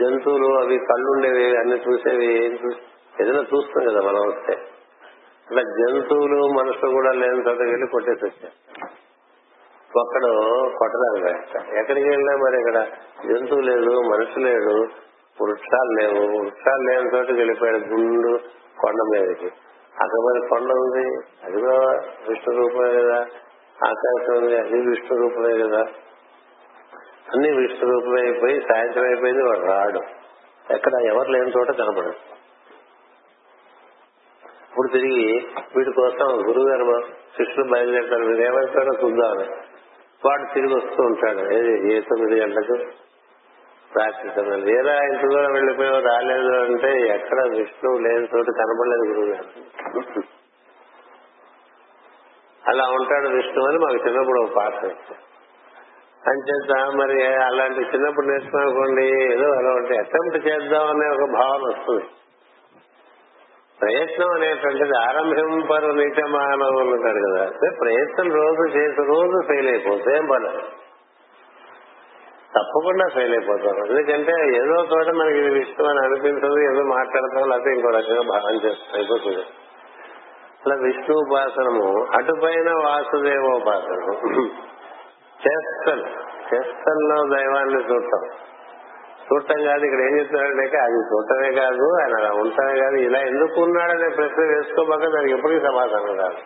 [0.00, 2.82] జంతువులు అవి కళ్ళు ఉండేవి అన్ని చూసేవి ఏం చూసి
[3.20, 4.52] ఏదైనా చూస్తాం కదా మనం వస్తే.
[5.48, 8.52] అట్లా జంతువులు మనుషులు కూడా లేని చోట వెళ్ళి కొట్టేసి వచ్చారు
[9.98, 10.30] ఒక్కడు
[10.78, 12.86] కొట్టడానికి ఎక్కడికి వెళ్ళినా మరి ఇక్కడ
[13.28, 14.86] జంతువు లేదు మనిషి లేడు
[15.42, 16.38] వృక్షాలు లేవు.
[16.38, 18.38] వృక్షాలు లేని చోటుకి వెళ్ళిపోయాడు గుండు
[18.78, 19.46] కొండ మీదకి.
[20.02, 21.78] అక్కడ మరి కొండ ఉంది అది కూడా
[22.28, 23.26] విష్ణు రూపమే కదా.
[23.86, 25.80] ఆకాశం ఉంది అది విష్ణు రూపమే కదా.
[27.32, 30.00] అన్ని విష్ణు రూపమే అయిపోయి సాయంత్రం అయిపోయింది వాడు రాడు.
[30.72, 32.37] ఎక్కడ ఎవరు లేని చోట కనపడదు
[34.78, 37.00] అప్పుడు తిరిగి వీటి కోసం గురువు గారు
[37.36, 39.48] శిష్యులు బయలుదేరుతారు మీరు ఏమైపోయాడో చూద్దామని.
[40.26, 42.76] వాడు తిరిగి వస్తూ ఉంటాడు ఏది ఏ తొమ్మిది గంటలకు?
[43.96, 49.48] రాత్రి లేదా ఇంత దూరం వెళ్ళిపోయావు రాలేదు అంటే ఎక్కడ విష్ణువు లేని చోటు కనపడలేదు గురువు గారు
[52.68, 54.84] అలా ఉంటాడు విష్ణు అని మాకు చిన్నప్పుడు ఒక పాట
[56.28, 62.04] అంచేత మరి అలాంటి చిన్నప్పుడు నేర్చుకోనుకోండి ఏదో అలా ఉంటే అటెంప్ట్ చేద్దాం అనే ఒక భావన వస్తుంది.
[63.82, 67.42] ప్రయత్నం అనేటువంటిది ఆరంభింపరు నిత్య మానవులు ఉంటారు కదా.
[67.42, 70.26] అంటే ప్రయత్నం రోజు చేసి రోజు ఫెయిల్ అయిపోతే ఏం
[72.56, 77.88] తప్పకుండా ఫెయిల్ అయిపోతాం ఎందుకంటే ఏదో చోట మనకి ఇది ఇష్టం అని అనిపించదు ఏదో మాట్లాడతాం లేకపోతే ఇంకో
[77.88, 79.46] రకంగా భావం చేస్తాం అయిపోతుంది.
[80.66, 84.42] అలా విష్ణు ఉపాసనము అటుపైన వాసుదేవోపాసనము.
[85.46, 86.06] చేస్తలు
[86.54, 88.38] చేస్తల్లో దైవాన్ని చూస్తాం.
[89.28, 94.14] చూడటం కాదు ఇక్కడ ఏం చెప్తున్నాడంటే అది చూడటమే కాదు ఆయన అలా ఉండటమే కాదు ఇలా ఎందుకు ఉన్నాడనే
[94.14, 96.36] ప్రశ్న వేసుకోబాక దానికి ఎప్పటికీ సమాధానం కాదు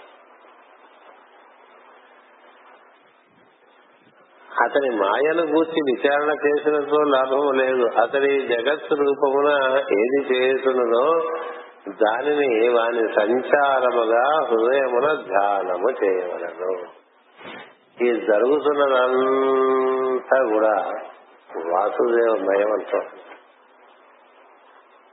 [4.62, 7.90] అతని మాయను గూర్చి విచారణ చేసినతో లాభము లేదు.
[8.02, 11.30] అతని జగత్ రూపమున ఏది చేస్తున్నదో
[11.88, 16.86] దానిని వాని సంచారముగా హృదయమున ధ్యానము చేయవలను.
[18.00, 20.92] ఈ జరుగుతున్నదంతా కూడా
[21.56, 23.06] వాసుదేవ మయం అంటాం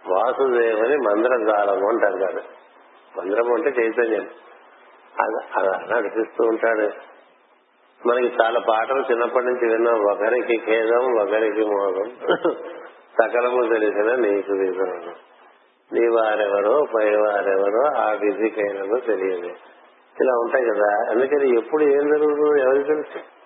[0.07, 2.41] వాసుదేవుని మంత్రజాలము అంటారు కాదు.
[3.19, 4.29] మంత్రము అంటే చైతన్యం.
[5.55, 6.89] అలా నడిపిస్తూ ఉంటాడు.
[8.07, 9.99] మనకి చాలా పాటలు చిన్నప్పటి నుంచి విన్నాం.
[10.01, 12.11] ఒకరికి ఖేదం ఒకరికి మోదం
[13.21, 15.29] సకలము తెలిసిన నీకు విధులను
[15.93, 19.55] నీ వారెవరో పై వారెవరో ఆ విధికైనను తెలియదు.
[20.21, 21.11] ఇలా ఉంటాయి కదా.
[21.11, 23.38] అందుకని ఎప్పుడు ఏం జరుగుతుందో ఎవరికి తెలుసు?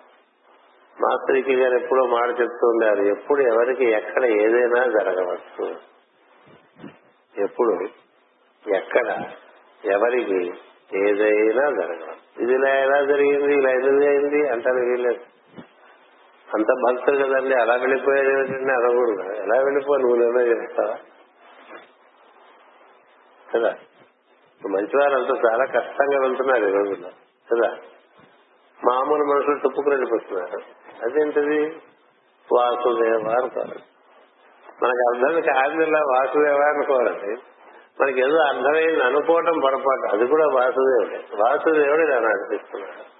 [1.01, 5.75] మాస్టర్కి గారు ఎప్పుడో మాట చెప్తూ ఉండారు ఎప్పుడు ఎవరికి ఎక్కడ ఏదైనా జరగవచ్చు.
[7.43, 7.79] ఎప్పుడు
[8.75, 9.07] ఎక్కడ
[9.85, 10.53] ఎవరికి
[10.95, 12.43] ఏదైనా జరగవచ్చు.
[12.43, 15.19] ఇది ఇలా ఎలా జరిగింది ఇలా ఎందుకు అయింది అంటారు వీళ్ళలేదు
[16.53, 18.73] అంత భక్తులు కదండి అలా వెళ్ళిపోయాడు ఏమిటండి?
[18.73, 20.97] అనకూడదు ఎలా వెళ్ళిపో నువ్వు నిర్ణయం చేస్తావా
[23.53, 23.75] కదా?
[24.69, 27.09] మంచివారంతా చాలా కష్టంగా వెళ్తున్నారు ఈ రోజుల్లో.
[27.53, 27.75] కదా?
[28.83, 31.59] మామూలు మనుషులు తుప్పుకు వెళ్ళిపోతున్నారు అదేంటిది?
[32.53, 33.79] వాసుదేవ అనుకోవాలి.
[34.83, 37.41] మనకు అర్థం కాదులా వాసుదేవ అనుకోవాలండి
[38.01, 40.15] మనకి ఏదో అర్థమైంది అనుకోవటం పొరపాటు.
[40.15, 41.23] అది కూడా వాసుదేవుడే.
[41.35, 43.13] వాసుదేవుడు ఇలా నడిపిస్తున్నాడు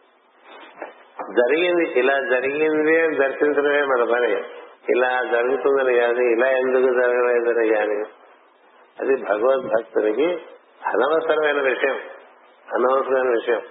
[1.32, 4.44] జరిగింది ఇలా జరిగింది అని దర్శించడమే మన పని.
[4.90, 8.04] ఇలా జరుగుతుందని కానీ ఇలా ఎందుకు జరగలేదని కానీ.
[9.00, 10.26] అది భగవద్భక్తునికి
[10.86, 11.96] అనవసరమైన విషయం.
[12.74, 13.62] అనవసరమైన విషయం.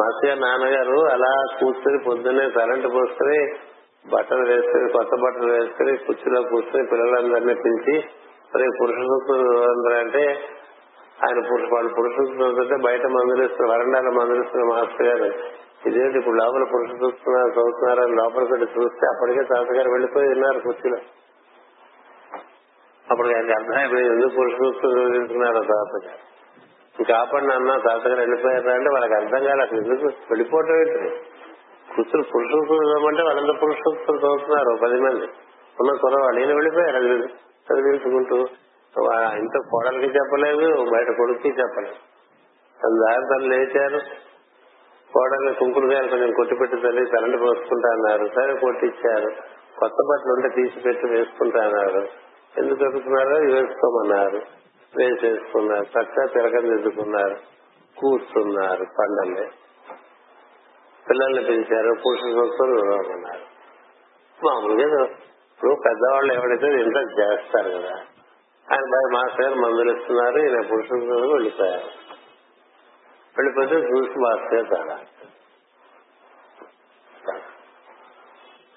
[0.00, 3.54] మాస్టర్ నాన్నగారు అలా కూర్చుని పొద్దున్నే కరెంటు పోసుకుని
[4.14, 8.08] బట్టలు వేసుకుని కొత్త బట్టలు వేసుకుని కుర్చీలో కూర్చుని పిల్లలందరినీ పిలిచి
[8.54, 8.96] మరి పురుష
[9.98, 10.24] అంటే
[11.24, 15.34] ఆయన పురుష వాళ్ళు పురుష సూత్రం బయట మందులిస్తున్నారు వరండాలో మందులిస్తున్న మాస్టర్ గారు.
[15.88, 20.96] ఇదేంటి ఇప్పుడు లోపల పురుష చూస్తున్నారు చదువుతున్నారని లోపలికి వెళ్ళి చూస్తే అప్పటికే తాతగారు వెళ్ళిపోయి ఉన్నారు కుర్చీలో.
[23.10, 26.35] అప్పుడు ఆయనకి అర్థమైపోయింది ఎందుకు పురుష సూత్రం తాతగారు?
[27.04, 31.16] కాపాడిన అన్న తాతగారు వెళ్ళిపోయారు అంటే వాళ్ళకి అర్థం కాదు అసలు ఎందుకు వెళ్ళిపోవటం ఏంటి?
[31.96, 32.52] కూతురు పురుష
[33.06, 35.26] అంటే వాళ్ళంతా పురుష చదువుతున్నారు పది మంది.
[35.80, 36.96] ఉన్న కురవాళ్ళు నేను వెళ్ళిపోయారు?
[36.96, 37.08] అది
[37.68, 38.36] చదివించుకుంటూ
[39.38, 41.94] ఇంత కోడలికి చెప్పలేదు బయట కొడుక్కి చెప్పలేదు.
[42.82, 43.98] తన దారి తను లేచారు.
[45.12, 48.30] కోడల్ని కుంకుడు గారు కొంచెం కొట్టిపెట్టి తల్లి కరెంటు పోసుకుంటా అన్నారు.
[48.34, 49.30] సరే కొట్టిచ్చారు.
[49.80, 52.08] కొత్త బట్టలు ఉంటే తీసి పెట్టి వేసుకుంటా అన్నారు.
[52.58, 54.55] ఎందుకు చెప్తున్నారో వేసుకోమన్నారు
[54.98, 57.36] వేసేసుకున్నారు చక్కగా తిరగదిద్దుకున్నారు
[57.96, 59.46] కూర్చున్నారు పండలే.
[61.06, 63.44] పిల్లల్ని పిలిచారు పురుష సంస్థలు అన్నారు
[64.38, 65.04] మామూలుగా
[65.50, 67.94] ఇప్పుడు పెద్దవాళ్ళు ఎవరైతే ఇంత చేస్తారు కదా
[68.68, 71.90] ఆయన భయ మాస్టర్ గారు మందులు ఇస్తున్నారు ఈయన పురుషులు వెళ్ళిపోయారు.
[73.36, 74.96] వెళ్ళిపోతే చూసి మాస్టర్ చాలా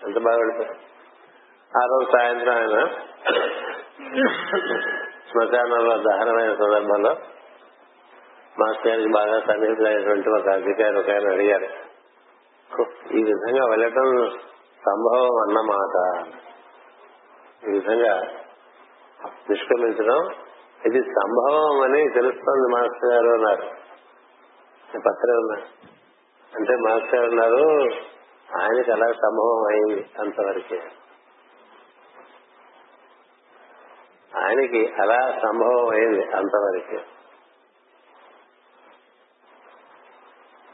[0.07, 0.77] ఎంత బాగా వెళ్ళిపోయారు?
[1.71, 2.77] ఆ రోజు సాయంత్రం ఆయన
[5.31, 7.15] శ్మశానంలో దహనమైన సందర్భంలో
[8.59, 11.89] మాస్టర్ గారికి బాగా సన్నిహితులైనటువంటి ఒక అధికారి ఒక ఆయన అడిగారు
[13.11, 14.29] ఈ విధంగా వెళ్ళటం
[14.85, 15.95] సంభవం అన్నమాట.
[17.67, 18.13] ఈ విధంగా
[19.49, 20.19] నిష్క్రమించడం
[20.85, 23.67] ఇది సంభవం అని తెలుస్తోంది మాస్టర్ గారు అన్నారు.
[24.99, 25.51] పత్రం
[26.55, 27.65] అంటే మాస్టర్ గారు అన్నారు
[28.61, 30.81] ఆయనకి అలా సంభవం అయింది అంతవరకే.
[34.49, 37.19] ఆయనకి అలా సంభవం అయింది అంతవరకు.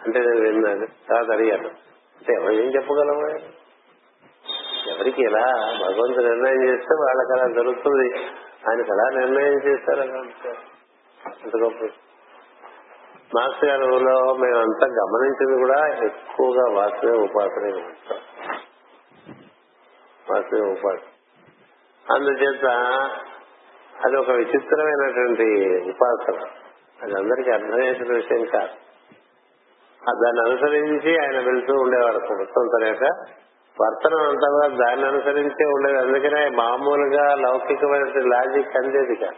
[0.03, 1.67] అంటే నేను విన్నాను తర్వాత అడిగాను.
[2.17, 3.39] అంటే ఎవరు ఏం చెప్పగలము
[4.89, 5.43] ఎవరికి ఇలా
[5.81, 8.25] భగవంతుడు నిర్ణయం చేస్తే వాళ్ళకి అలా జరుగుతుంది.
[8.69, 11.93] ఆయనకి అలా నిర్ణయం చేస్తారు అంత గొప్ప.
[13.35, 18.17] మాస్టర్ గారిలో మేమంతా గమనించింది కూడా ఎక్కువగా వాసుదేవ ఉపాసన గమనిస్తాం
[20.31, 21.07] వాసుదేవ ఉపాసన
[22.11, 22.65] అందుచేత
[24.03, 26.47] అది ఒక విచిత్రమైనటువంటి ఉపాసన.
[27.01, 28.73] అది అందరికీ అర్థమయ్యేసిన విషయం కాదు.
[30.10, 33.03] దాన్ని అనుసరించి ఆయన వెళ్తూ ఉండేవారు మొత్తం తన యొక్క
[33.81, 35.97] వర్తనం అంతా కూడా దాన్ని అనుసరించే ఉండేది.
[35.97, 39.36] అందుకనే మామూలుగా లౌకికమైన లాజిక్ అందేది కాదు.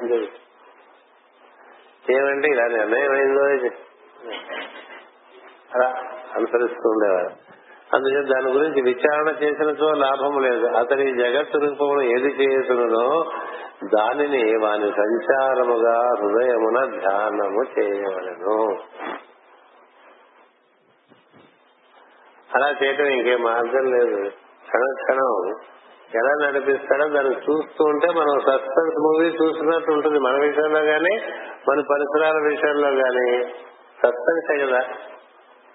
[0.00, 0.32] అందేది.
[2.16, 3.44] ఏమంటే ఇలా నిర్ణయం అయిందో
[5.74, 5.88] అలా
[6.34, 7.53] అనుసరిస్తూ ఉండేవారు.
[7.94, 10.66] అందుచేత దాని గురించి విచారణ చేసినచో లాభం లేదు.
[10.66, 13.32] అతని జగత్ రూపమును ఏది చేయుతున్నదో
[13.96, 18.76] దానిని వాని సంచారముగా హృదయమున ధ్యానము చేయవలను.
[22.54, 24.30] అలా చేయటం ఇంకే మార్గం లేదు.
[24.30, 25.54] క్షణ క్షణం
[26.14, 30.18] ఎలా నడిపిస్తాడో దాన్ని చూస్తూ ఉంటే మనం సస్పెన్స్ మూవీ చూస్తున్నట్టు ఉంటుంది.
[30.18, 31.16] మన విషయంలో గానీ
[31.68, 33.44] మన పరిసరాల విషయంలో గానీ
[34.02, 34.78] సస్పెన్సే కదా.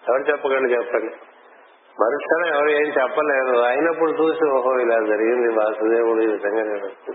[0.09, 1.28] ఎవరు చెప్పకండి చెప్పండి.
[2.01, 3.57] మనుషులు ఎవరు ఏం చెప్పలేరు.
[3.57, 7.13] అయినప్పుడు చూసి ఓహో ఇలా జరిగింది వాసుదేవుడు ఈ విధంగా నేను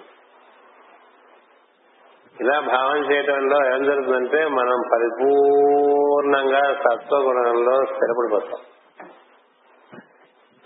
[2.40, 8.61] ఇలా భావం చేయడంలో ఏం జరుగుతుందంటే మనం పరిపూర్ణంగా సత్వగుణంలో స్థిరపడిపోతాం.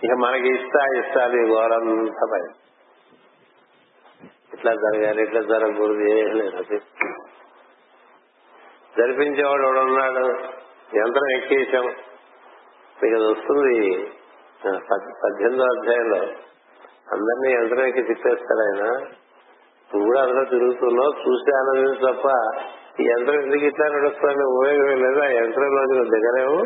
[0.05, 2.55] ఇక మనకి ఇష్ట ఇస్తాది ఘోరంత ఘోరంతా
[4.55, 6.79] ఇట్లా జరగాలి ఇట్లా జరగకూడదు ఏం లేదు అది.
[8.99, 10.27] జరిపించేవాడు ఉన్నాడు.
[10.97, 11.93] యంత్రం ఎక్కేసాం.
[13.03, 14.07] మీకు అది వస్తుంది
[15.23, 16.17] పద్దెనిమిదో అధ్యాయంలో
[17.13, 18.03] అందరినీ యంత్రం ఎక్కి
[18.63, 18.83] ఆయన.
[19.91, 22.27] నువ్వు కూడా అందులో తిరుగుతున్నావు చూసి ఆనందించు తప్ప
[23.01, 24.45] ఈ యంత్రం ఎందుకు ఇట్లా నడుస్తుంది?
[24.45, 26.59] ఉపయోగం లేదు ఆ యంత్రంలో నువ్వు దిగలేవు?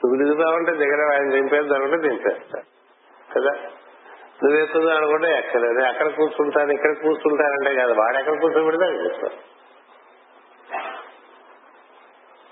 [0.00, 2.62] నువ్వు దిగుతావంటే దిగలేవు ఆయన దింపేద్దామంటే దింపేస్తా.
[3.36, 3.50] కదా?
[4.42, 9.30] నువ్వు ఎక్కుదాం అనుకుంటే ఎక్కలేదు అక్కడ కూర్చుంటాను ఇక్కడ కూర్చుంటానంటే కాదు వాడు ఎక్కడ కూర్చోబెడితే అక్కడ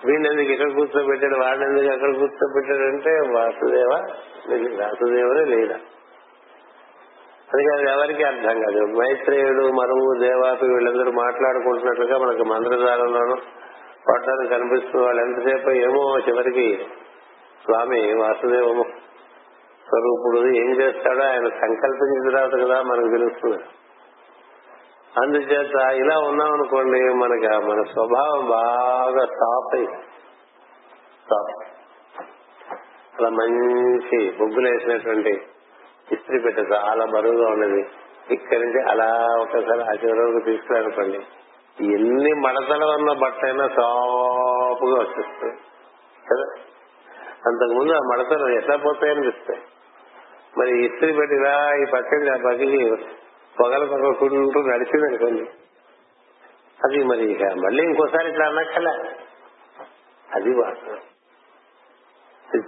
[0.07, 3.93] వీళ్ళెందుకు ఇక్కడ కూర్చోబెట్టాడు వాడిని ఎందుకు అక్కడ కూర్చోబెట్టాడు అంటే వాసుదేవ
[4.81, 5.79] వాసుదేవుడే లేదా
[7.49, 8.83] అది ఎవరికి అర్థం కాదు.
[8.99, 13.37] మైత్రేయుడు మరువు దేవాకు వీళ్ళందరూ మాట్లాడుకుంటున్నట్లుగా మనకు మంత్రదారంలోనూ
[14.09, 16.67] పడ్డానికి కనిపిస్తున్న వాళ్ళు ఎంతసేపు ఏమో చివరికి
[17.65, 18.85] స్వామి వాసుదేవము
[19.87, 23.59] స్వరూపుడు ఏం చేస్తాడో ఆయన సంకల్పించిన తర్వాత కదా మనకు తెలుస్తుంది.
[25.20, 29.87] అందుచేత ఇలా ఉన్నాం అనుకోండి మనకి మన స్వభావం బాగా స్టాప్ అయి
[31.25, 31.51] స్టాప్
[33.18, 35.33] అలా మంచి బొగ్గులు వేసినటువంటి
[36.12, 37.83] ఇస్త్రీ పెట్ట చాలా బరువుగా ఉన్నది.
[38.31, 41.20] ఇక్కడి నుంచి అలా ఒకసారి ఆ చివరి వరకు తీసుకురానుకోండి.
[41.94, 45.55] ఎన్ని మడతలు ఉన్న బట్ట అయినా సాపుగా వచ్చేస్తుంది
[46.31, 46.46] కదా?
[47.46, 49.62] అంతకుముందు ఆ మడతలు ఎట్లా పోతాయనిపిస్తాయి
[50.59, 52.96] మరి ఇస్త్రీ పెట్టి ఇలా ఈ పక్కకి ఆ పక్కకి
[53.57, 55.45] పొగలు పగలకుంటూ నడిచింది అనుకోండి
[56.81, 58.95] అది మరి ఇక మళ్ళీ ఇంకోసారి ఇట్లా అన్నక్కలే
[60.29, 61.01] అది వాస్తవం.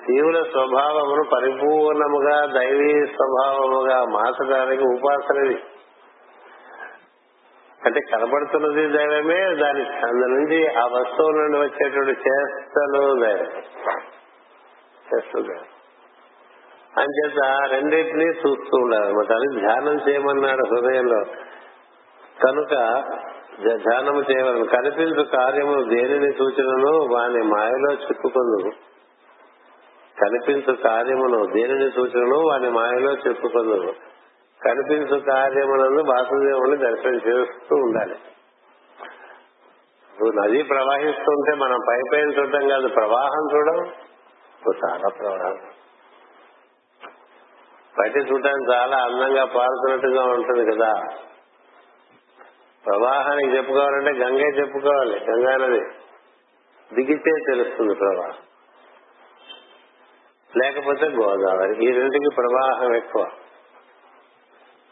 [0.04, 5.56] జీవుల స్వభావమును పరిపూర్ణముగా దైవీ స్వభావముగా మార్చడానికి ఉపాసనది
[7.80, 13.50] అంటే కనబడుతున్నది దైవమే దాని అందు నుంచి ఆ వస్తువు నుండి వచ్చేటువంటి చేష్టలు దైవం
[15.06, 15.68] చేష్టలు దైవం
[16.98, 19.06] అంచేత రెండింటినీ చూస్తూ ఉండాలి.
[19.06, 21.24] అనమాట అది ధ్యానం చేయమన్నాడు హృదయంలో.
[22.46, 22.70] కనుక
[23.62, 24.64] ధ్యానం ధ్యానము చేయవలను.
[24.64, 28.70] కనిపించు కార్యము దేనిని సూచనను వాని మాయలో చిక్కుకొను
[30.22, 33.92] కనిపించు కార్యమును దేనిని సూచనను వాని మాయలో చెప్పుకొను.
[34.64, 38.14] కనిపించు కార్యమునందు వాసుదేవుని దర్శనం చేస్తూ ఉండాలి.
[40.12, 43.92] ఇప్పుడు నది ప్రవహిస్తుంటే మనం పై పైన చూడటం కాదు ప్రవాహం చూడడం
[44.86, 45.73] చాలా ప్రవాహం.
[47.98, 50.92] బయట చూడటానికి చాలా అందంగా పారుతున్నట్టుగా ఉంటుంది కదా.
[52.86, 55.80] ప్రవాహానికి చెప్పుకోవాలంటే గంగే చెప్పుకోవాలి గంగా నది
[56.94, 58.34] దిగితే తెలుస్తుంది ప్రవాహం.
[60.62, 61.88] లేకపోతే గోదావరి.
[61.88, 63.26] ఈ రెండుకి ప్రవాహం ఎక్కువ.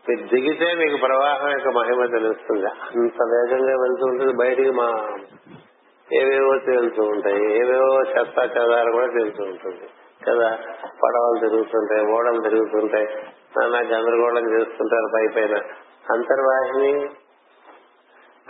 [0.08, 2.66] మీరు దిగితే మీకు ప్రవాహం యొక్క మహిమ తెలుస్తుంది.
[2.66, 4.32] అంత వేగంగా వెళ్తూ ఉంటుంది.
[4.32, 5.18] బయటికి మా
[6.12, 7.56] ఏవేవో తేలుతూ ఉంటాయి.
[7.60, 9.88] ఏవేవో చెత్త చెదారు కూడా తేలుతూ ఉంటుంది.
[10.28, 10.48] కదా
[11.04, 13.08] పడవలు తిరుగుతుంటాయి ఓడలు తిరుగుతుంటాయి
[13.56, 15.56] నానా గందరగోళం చేస్తుంటారు పై పైన.
[16.10, 16.92] అంతర్వాహిని?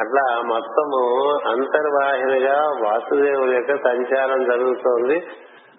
[0.00, 1.00] అట్లా మొత్తము
[1.48, 5.18] అంతర్వాహినిగా వాసుదేవుని యొక్క సంచారం జరుగుతోంది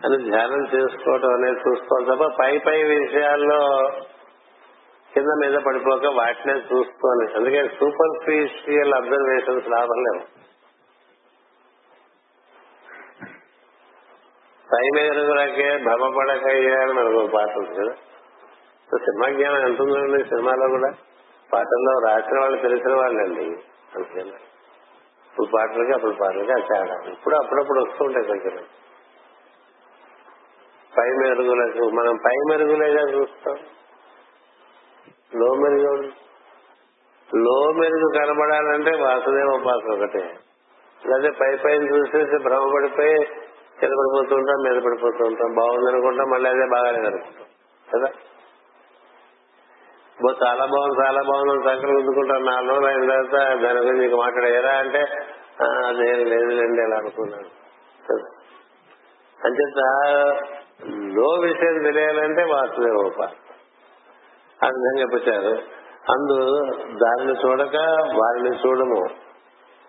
[0.05, 3.61] అని ధ్యానం చేసుకోవటం అనేది చూసుకోవాలి తప్ప పై పై విషయాల్లో
[5.13, 7.25] కింద మీద పడిపోక వాటినే చూసుకోవాలి.
[7.35, 10.42] అందుకే సూపర్ఫిషియల్ అబ్జర్వేషన్స్ లాభం లేవు
[14.73, 17.95] పై మెరుగులకే భ్రమపడకయ్యాని మనకు పాట ఉంది కదా
[18.93, 20.91] సినిమా జ్ఞానం ఎంత ఉందండి సినిమాలో కూడా?
[21.53, 23.45] పాటల్లో రాసిన వాళ్ళు తెలిసిన వాళ్ళండి.
[23.95, 24.37] అంతేనా?
[25.29, 27.11] ఇప్పుడు పాటలకి అప్పుడు పాటలకి అది తేడా.
[27.11, 28.63] ఇప్పుడు అప్పుడప్పుడు వస్తూ ఉంటాయి కొంచెం
[30.97, 33.57] పై మెరుగులకు మనం పై మెరుగులేగా చూస్తాం.
[35.35, 36.11] లో మెరుగు
[37.35, 40.35] లో మెరుగు కనబడాలంటే వాసుదేవ ఉపాసన ఒకటే.
[41.05, 43.32] లేదా పై పైన చూసేసి భ్రమపడిపోయి
[43.83, 45.53] కింద పడిపోతూ ఉంటాం మీద పడిపోతూ ఉంటాం.
[45.53, 47.47] బాగుంది అనుకుంటాం మళ్ళీ అదే బాగాలేదు అనుకుంటాం
[47.87, 48.09] కదా?
[50.17, 54.73] బో చాలా బాగుంది చాలా బాగుంది సంకరం గుద్దుకుంటాం నాలుగు రోజులు అయిన తర్వాత దాని గురించి నీకు మాట్లాడారా
[54.79, 55.01] అంటే
[55.87, 57.49] అదేం లేదులేండి అలా అనుకున్నాను.
[59.39, 59.81] అంచేత
[61.17, 63.39] లో విషయం తెలియాలంటే వాసుదేవ ఉపాసన
[64.59, 65.53] ఆ విధంగా చెప్పారు.
[66.11, 66.37] అందు
[66.95, 67.75] దానిని చూడక
[68.19, 69.01] వారిని చూడము.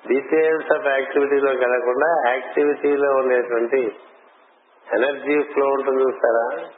[0.08, 3.96] డీటెయిల్స్ ఆఫ్ యాక్టివిటీలో కలగకుండా యాక్టివిటీలో ఉండేటువంటి
[4.92, 6.68] ఎనర్జీ ఫ్లో ఉంటుంది చూస్తారా?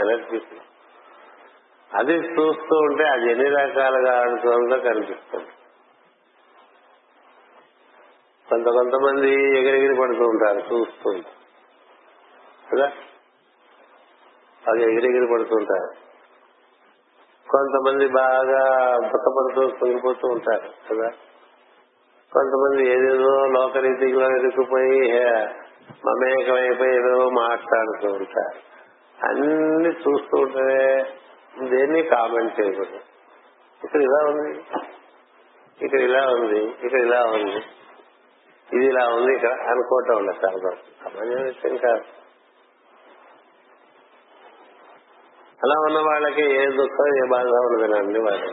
[0.00, 0.60] ఎనర్జీ ఫ్లో
[1.94, 5.48] అది చూస్తూ ఉంటే అది ఎన్ని రకాలుగా అనుకోవడంలో కనిపిస్తుంది.
[8.48, 11.10] కొంత కొంతమంది ఎగిరెగిరి పడుతూ ఉంటారు చూస్తూ.
[11.10, 11.34] ఉంటారు.
[12.74, 12.92] కదా?
[14.70, 16.13] అది ఎగిరెగిరి పడుతూ ఉంటారు.
[17.56, 21.08] కొంతమంది బాగా దుఃఖపడుతూ కుంగిపోతూ ఉంటారు కదా?
[22.32, 25.48] కొంతమంది ఏదేదో లోకరీతిలో ఇరుక్కుపోయి హే-
[26.06, 28.74] మమేకమైపోయి ఏదో మాట్లాడుతూ ఉంటారు.
[29.26, 30.98] అన్ని చూస్తూ ఉంటే
[31.68, 33.00] దేన్ని కామెంట్ చేయకూడదు.
[33.84, 34.64] ఇక్కడ ఇలా ఉంది
[35.82, 37.64] ఇక్కడ ఇలా ఉంది ఇక్కడ ఇలా ఉంది
[38.72, 40.74] ఇది ఇలా ఉంది ఇక్కడ అనుకోవటం ఉండదు సార్.
[41.04, 42.23] సామాన్య విషయం కాదు.
[45.64, 48.50] అలా ఉన్న వాళ్ళకి ఏ దుఃఖం ఏ బాధ ఉండదండి వాళ్ళు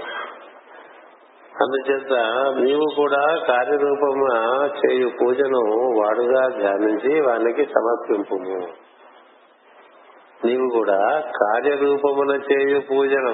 [1.62, 2.14] అందుచేత
[2.60, 4.36] నీవు కూడా కార్యరూపమా
[4.78, 5.64] చేయు పూజను
[6.00, 8.36] వాడుగా ధ్యానించి వానికి సమర్పింపు
[10.46, 11.00] నీవు కూడా
[11.42, 13.34] కార్యరూపమున చేయు పూజను.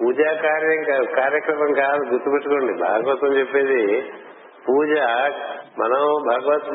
[0.00, 2.72] పూజా కార్యం కార్యక్రమం కాదు గుర్తుపెట్టుకోండి.
[2.82, 3.82] భాగవతం చెప్పేది
[4.68, 4.90] పూజ
[5.78, 6.68] మనం భగవత్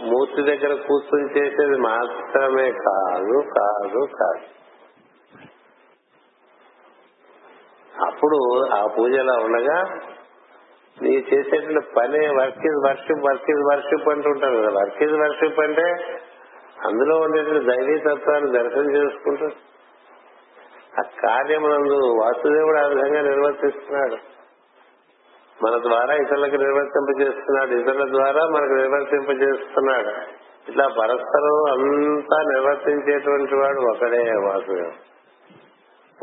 [0.00, 4.44] మూర్తి దగ్గర కూర్చొని చేసేది మాత్రమే కాదు కాదు కాదు.
[8.06, 9.78] అప్పుడు ఆ పూజ ఎలా ఉండగా
[11.02, 14.70] నీ చేసేటువంటి పని work is worship work is worship అంటుంటారు కదా.
[14.70, 16.16] వర్క్ ఇస్ వర్షిప్ అంటే
[16.86, 19.46] అందులో ఉండేటువంటి దైవీ తత్వాన్ని దర్శనం చేసుకుంటూ
[20.98, 24.35] ఆ కార్యమునందు వాసుదేవుడు ఆ విధంగా నిర్వర్తిస్తున్నాడు.
[25.64, 27.70] మన ద్వారా ఇతరులకు నిర్వర్తింపజేస్తున్నాడు.
[27.70, 30.08] ఇతరుల ద్వారా మనకు నిర్వర్తింపజేస్తున్నాడు.
[30.70, 35.16] ఇట్లా పరస్పరం అంతా నిర్వర్తించేటువంటి వాడు ఒకడే వాసుదేవుడు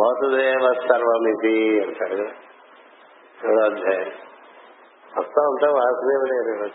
[0.01, 0.73] వాసుదేవ.
[0.73, 3.65] సర్వమితి అంటాడు కదా.
[3.65, 4.11] అధ్యాయం.
[5.17, 6.73] మొత్తం అంతా వాసుదేవుడే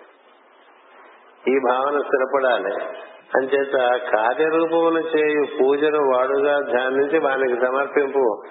[1.51, 2.75] ఈ భావన స్థిరపడాలి.
[3.37, 8.43] అంచేత కార్యరూపమును చేయు పూజను వాడుగా ధ్యానించి వానికి సమర్పింపు.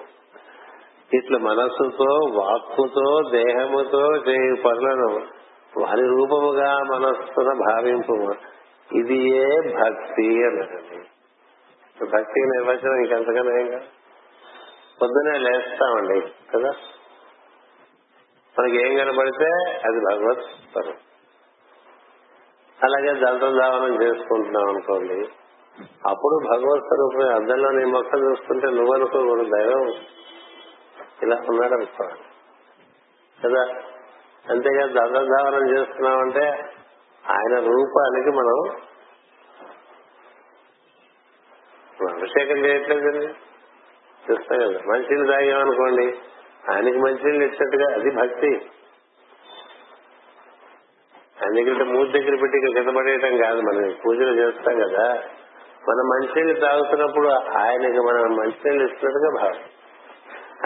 [1.14, 5.26] ఇట్లా మనస్సుతో వాక్కుతో దేహముతో చేయు పనులను
[5.80, 8.34] వారి రూపముగా మనస్సున భావింపు.
[8.96, 10.98] ఇది ఏ భక్తి అన్నదండి
[12.06, 13.84] భక్తి నిర్వచనం ఇంకెంతకన్నా ఏం కాదు.
[15.02, 16.20] పొద్దునే లేస్తామండి
[16.54, 16.70] కదా?
[18.60, 20.94] మనకి ఏం కనబడితే అది భగవత్ స్వరం
[22.84, 25.28] అలాగే దళితం దావనం చేసుకుంటున్నాం అనుకోండి
[26.08, 29.92] అప్పుడు భగవత్ స్వరూపం అద్దంలో నీ మొక్క చూస్తుంటే నువ్వు అనుకోకూడదు దైవం.
[31.22, 32.20] ఇలా ఉన్నాడు అనుకోవాలి
[33.44, 33.64] కదా?
[34.50, 36.74] అంతేగా దండధావనం చేస్తున్నామంటే
[37.24, 38.88] ఆయన రూపానికి మనం
[42.08, 43.26] అభిషేకం చేయట్లేదండి
[44.30, 44.80] చూస్తాం కదా.
[44.86, 46.18] మంచిని తాగామనుకోండి
[46.70, 48.70] ఆయనకి మంచినీళ్ళు ఇచ్చినట్టుగా అది భక్తి.
[51.42, 55.22] ఆయన దగ్గర మూడు దగ్గర పెట్టి ఇక్కడ కాదు మనం పూజలు చేస్తాం కదా.
[55.88, 59.77] మనం మంచినీళ్ళు తాగుతున్నప్పుడు ఆయనకి మనం మంచినీళ్ళు ఇస్తున్నట్టుగా భావం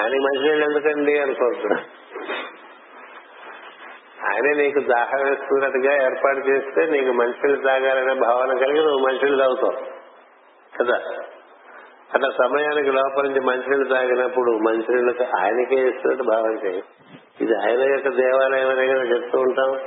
[0.01, 1.77] ఆయన మంచినీళ్ళు ఎందుకండి అనుకోవచ్చు
[4.27, 9.87] ఆయనే నీకు దాహం వేస్తున్నట్టుగా ఏర్పాటు చేస్తే నీకు మంచినీళ్ళు తాగాలనే భావన కలిగి నువ్వు మంచినీళ్ళు తాగుతావు.
[10.79, 10.99] కదా?
[12.15, 16.83] అట్లా సమయానికి లోపల నుంచి మంచినీళ్ళు తాగినప్పుడు మంచినీళ్ళకి ఆయనకే ఇస్తున్నట్టు భావన చేయి
[17.41, 19.81] ఇది ఆయన యొక్క దేవాలయం అనే కదా చెప్తూ ఉంటాం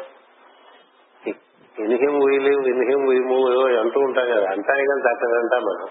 [1.80, 4.52] ఇన్హిం వీలు ఇన్హిం వీము అంటూ ఉంటాం కదా.
[4.52, 5.90] అంటాయి కానీ అక్కడ అంటాం మనం.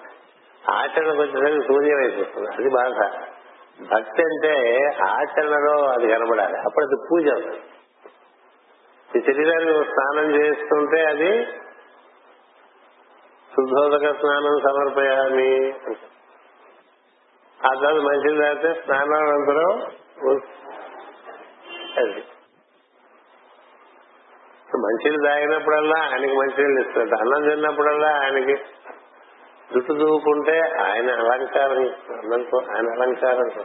[0.70, 3.10] ఆచరణకు వచ్చేసరికి శూన్యం అయిపోతుంది అది బాధ.
[3.78, 4.52] భక్తి అంటే
[5.04, 6.56] ఆచరణలో అది కనబడాలి.
[6.56, 7.28] అప్పుడు అది పూజ.
[9.16, 11.46] ఈ శరీరాన్ని స్నానం చేస్తుంటే అది
[13.52, 15.74] శుద్ధోదక స్నానం సమర్పయామి
[17.64, 19.82] ఆ తర్వాత మంచిది తాగితే స్నానానంతరం
[21.98, 22.24] అది.
[24.84, 28.56] మంచిది తాగినప్పుడల్లా ఆయనకి మంచినీళ్ళు ఇస్తున్నట్టు అన్నం తిన్నప్పుడల్లా ఆయనకి
[29.72, 31.82] జుట్టు దువ్వుకుంటే ఆయన అలంకారం
[32.18, 33.64] అన్నంతో ఆయన అలంకారం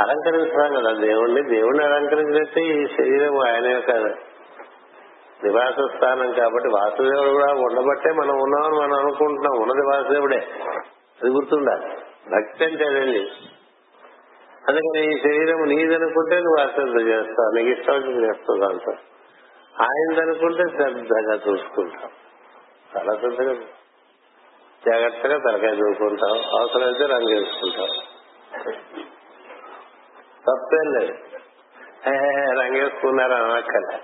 [0.00, 3.90] అలంకరించడం కదా దేవుణ్ణి దేవుణ్ణి అలంకరించినట్టే ఈ శరీరం ఆయన యొక్క
[5.44, 9.62] నివాస స్థానం కాబట్టి వాసుదేవుడు కూడా ఉండబట్టే మనం ఉన్నామని మనం అనుకుంటున్నాం.
[9.62, 10.46] ఉన్నది వాసుదేవుడే.
[11.22, 11.86] అది గుర్తుండాలి
[12.32, 13.30] భక్తి అంటే అదండి
[14.68, 18.92] అందుకని ఈ శరీరం నీదనుకుంటే నువ్వు అశ్రద్ధ చేస్తావు నీకు ఇష్టం వచ్చింది చేస్తావు దాంతో.
[19.82, 22.10] ఆయనదనుకుంటే శ్రద్ధగా చూసుకుంటావు.
[22.96, 23.54] చాలా శ్రద్ధగా
[24.88, 27.88] జాగ్రత్తగా తలకాయ చూసుకుంటావు అవసరమైతే రంగు వేసుకుంటాం
[30.48, 31.12] తప్పేం లేదు.
[32.08, 32.16] ఏ,
[32.52, 33.98] రంగు వేసుకున్నారు అనక్కల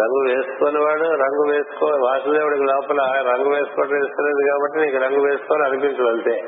[0.00, 6.42] రంగు వేసుకునేవాడు రంగు వేసుకో వాసుదేవుడికి లోపల రంగు వేసుకోవడం ఇస్తలేదు కాబట్టి నీకు రంగు వేసుకోవాలి అనిపించదు అంతే.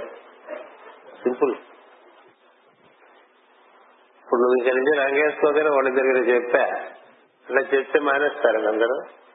[1.23, 1.55] సింపుల్.
[4.19, 6.65] ఇప్పుడు నువ్వు ఇక్కడి నుంచి రంగు వాడి దగ్గర చెప్పా.
[7.47, 9.26] అట్లా చెప్తే మానేస్తారు అందరూ.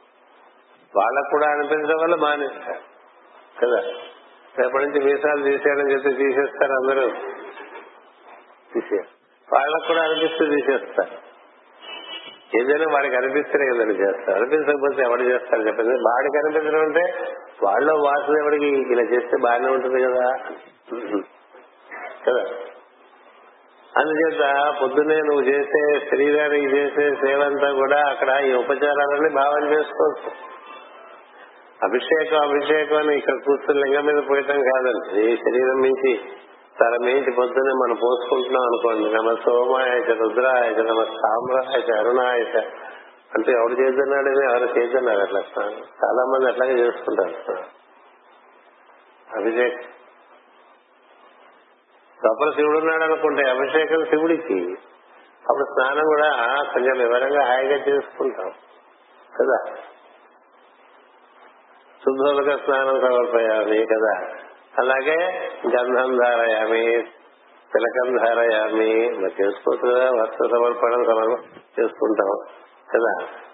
[0.96, 2.82] వాళ్ళకు కూడా అనిపించడం వల్ల మానేస్తారు
[3.62, 3.82] కదా?
[4.56, 7.06] రేపటి నుంచి వీసాలు తీసేయడం చెప్తే తీసేస్తారు అందరూ.
[8.72, 9.00] తీసే
[9.48, 11.16] వాళ్ళకు కూడా అనిపిస్తే తీసేస్తారు
[12.60, 15.94] ఏదైనా వాడికి అనిపిస్తేనే కదండి చేస్తారు అనిపించకపోతే ఎవరు చేస్తారు చెప్పండి.
[16.10, 17.04] వాడికి అనిపించడం అంటే
[17.64, 20.26] వాళ్ళ వాసన ఎవరికి ఇలా చేస్తే బాగానే ఉంటుంది కదా?
[22.26, 22.44] కదా?
[23.94, 24.44] అందుచేత
[24.82, 30.32] పొద్దునే నువ్వు చేసే శరీరానికి చేసే సేవ అంతా కూడా అక్కడ ఈ ఉపచారాలన్నీ భావన చేసుకోవచ్చు
[31.84, 35.34] అభిషేకం అభిషేకం అని ఇక్కడ కూర్చుని లింగం మీద పోయటం కాదండి.
[35.34, 36.20] ఈ శరీరం నుంచి
[36.80, 39.16] తల మించి పొద్దునే మనం పోసుకుంటున్నాం అనుకోండి.
[39.16, 42.60] నమ సోమాయచ రుద్రాయచ నమ సామ్రాయచ అరుణాయచ
[43.36, 45.42] అంటే ఎవరు చేస్తున్నాడని ఎవరు చేస్తున్నారు అట్లా?
[45.42, 47.64] స్నానం చాలా మంది అట్లాగే చేసుకుంటారు స్నానం
[49.38, 49.84] అభిషేకం.
[52.26, 54.76] లోపల శివుడు ఉన్నాడు అనుకుంటే అభిషేకం శివుడికి.
[55.42, 56.30] అప్పుడు స్నానం కూడా
[56.74, 58.52] కొంచెం వివరంగా హాయిగా చేసుకుంటాం.
[59.42, 59.74] కదా?
[62.02, 64.14] శుద్ధోదక స్నానం సమర్పయామి కదా.
[64.78, 67.04] అలాగే గంధం ధారయామి
[67.74, 68.92] తిలకం ధారయామి
[69.42, 72.32] చేసుకోవచ్చు కదా వస్త్ర సమర్పణం సమర్పణ చేసుకుంటాం
[72.96, 73.14] కదా.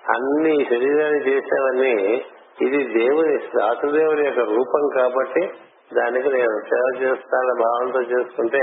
[0.09, 2.25] అన్ని శరీరాన్ని చేసేవన్నీ
[2.61, 5.49] ఇది దేవుని వాసుదేవుని యొక్క రూపం కాబట్టి
[5.93, 8.59] దానికి నేను సేవ చేస్తాన భావంతో చేసుకుంటే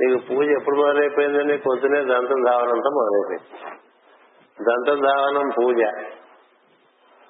[0.00, 3.76] నీకు పూజ ఎప్పుడు మొదలైపోయిందని పొద్దునే దంతం ధావనంతో మొదలైపోయింది.
[4.64, 5.82] దంతం ధావనం పూజ.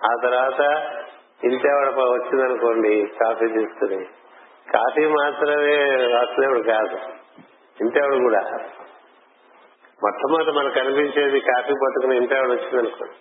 [0.07, 0.61] ఆ తర్వాత
[1.45, 4.05] ఇంతేవాడు వచ్చిందనుకోండి కాఫీ తీసుకుని.
[4.73, 5.75] కాఫీ మాత్రమే
[6.15, 6.99] వాసుదేవుడు కాదు.
[7.81, 8.41] ఇంతేవాడు కూడా.
[10.03, 13.15] మొట్టమొదటి మనకు కనిపించేది కాఫీ పట్టుకుని ఇంతేవాడు వచ్చిందనుకోండి.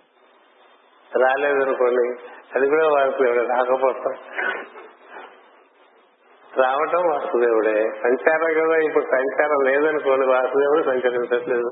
[1.19, 2.29] రాలేదనుకోండి.
[2.55, 4.13] అది కూడా వాసుదేవుడు రాకపోతాం
[6.63, 7.83] రావటం వాసుదేవుడే.
[7.83, 11.69] సంచారం కదా ఇప్పుడు సంచారం లేదనుకోండి వాసుదేవుడు సంచరించట్లేదు.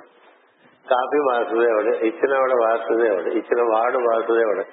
[0.90, 4.64] కాఫీ వాసుదేవుడు ఇచ్చినవాడు వాసుదేవుడు ఇచ్చిన వాడు వాసుదేవుడు.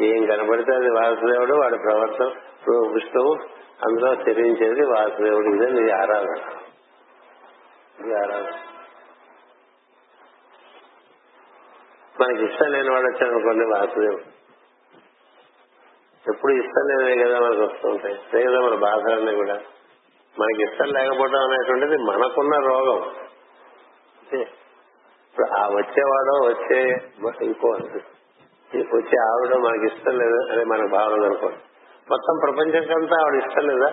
[0.00, 1.54] ఏం కనబడితే అది వాసుదేవుడు?
[1.54, 2.24] వాడి ప్రవర్తన
[2.92, 3.34] విష్ణువు
[3.86, 5.46] అందులో చరించేది వాసుదేవుడు.
[5.46, 6.58] ఇదే నీ ఆరాధన.
[8.00, 8.58] ఇది ఆరాధన.
[12.20, 14.32] మనకి ఇష్టం లేని వాడు వచ్చాడు అనుకోండి వాసుదేవుడు.
[16.32, 19.54] ఎప్పుడు ఇష్టం లేనివే కదా మనకు వస్తుంటాయి అదే కదా మన బాధలన్నీ కూడా.
[20.40, 23.14] మనకి ఇష్టం లేకపోవడం అనేటువంటిది మనకున్న రోగం.
[24.36, 26.88] ఇప్పుడు ఆ వచ్చేవాడో వచ్చే
[27.42, 27.76] ఇంకో
[28.78, 31.58] వచ్చి ఆవిడ మనకి ఇష్టం లేదు అనే మనకు భావన అనుకోండి
[32.10, 33.90] మొత్తం ప్రపంచంకంతా ఆవిడ ఇష్టం లేదా?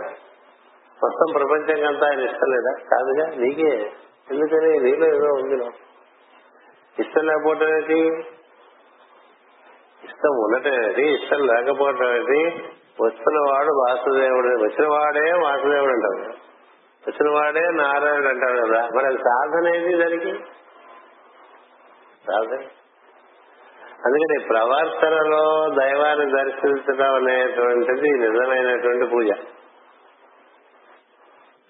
[1.03, 2.71] మొత్తం ప్రపంచంకంతా ఆయన ఇష్టం లేదా?
[2.71, 3.91] కాదుగా నీకే.
[4.32, 4.80] ఎందుకని?
[4.80, 5.65] నీలో ఏదో ఉంది
[6.99, 7.99] ఇష్టం లేకపోవటం ఏంటి?
[10.03, 12.63] ఇష్టం ఉండటం ఏంటి ఇష్టం లేకపోవటం ఏంటి?
[13.03, 14.47] వచ్చిన వాడు వాసుదేవుడు.
[14.47, 16.34] వచ్చిన వాడే వాసుదేవుడు అంటారు.
[17.07, 18.89] వచ్చిన వాడే నారాయణుడు అంటారు కదా.
[18.95, 20.43] మరి అది సాధన ఏంటి దానికి?
[22.27, 22.67] సాధన?
[24.05, 29.31] అందుకని ప్రవర్తనలో దైవాన్ని దర్శించడం అనేటువంటిది నిజమైనటువంటి పూజ.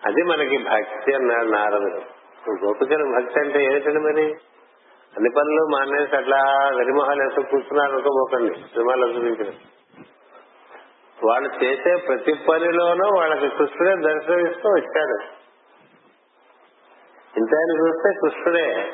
[0.06, 2.20] అది మనకి భక్తి అన్నాడు నారదుడు.
[2.66, 4.34] గోపికలు భక్తి అంటే ఏంటండి మరి?
[5.18, 9.54] అన్ని పనులు మానేసి అట్లా వెరిమొహాలు వేసుకు కూర్చున్నారు అనుకోబోకండి సినిమాలు చూపించిన
[11.26, 15.24] వాళ్ళు చేసే ప్రతి పనిలోనూ వాళ్ళకి కృష్ణుడే దర్శనమిస్తూ వచ్చాడు.
[17.38, 18.92] ఇంటాయన చూస్తే కృష్ణుడే.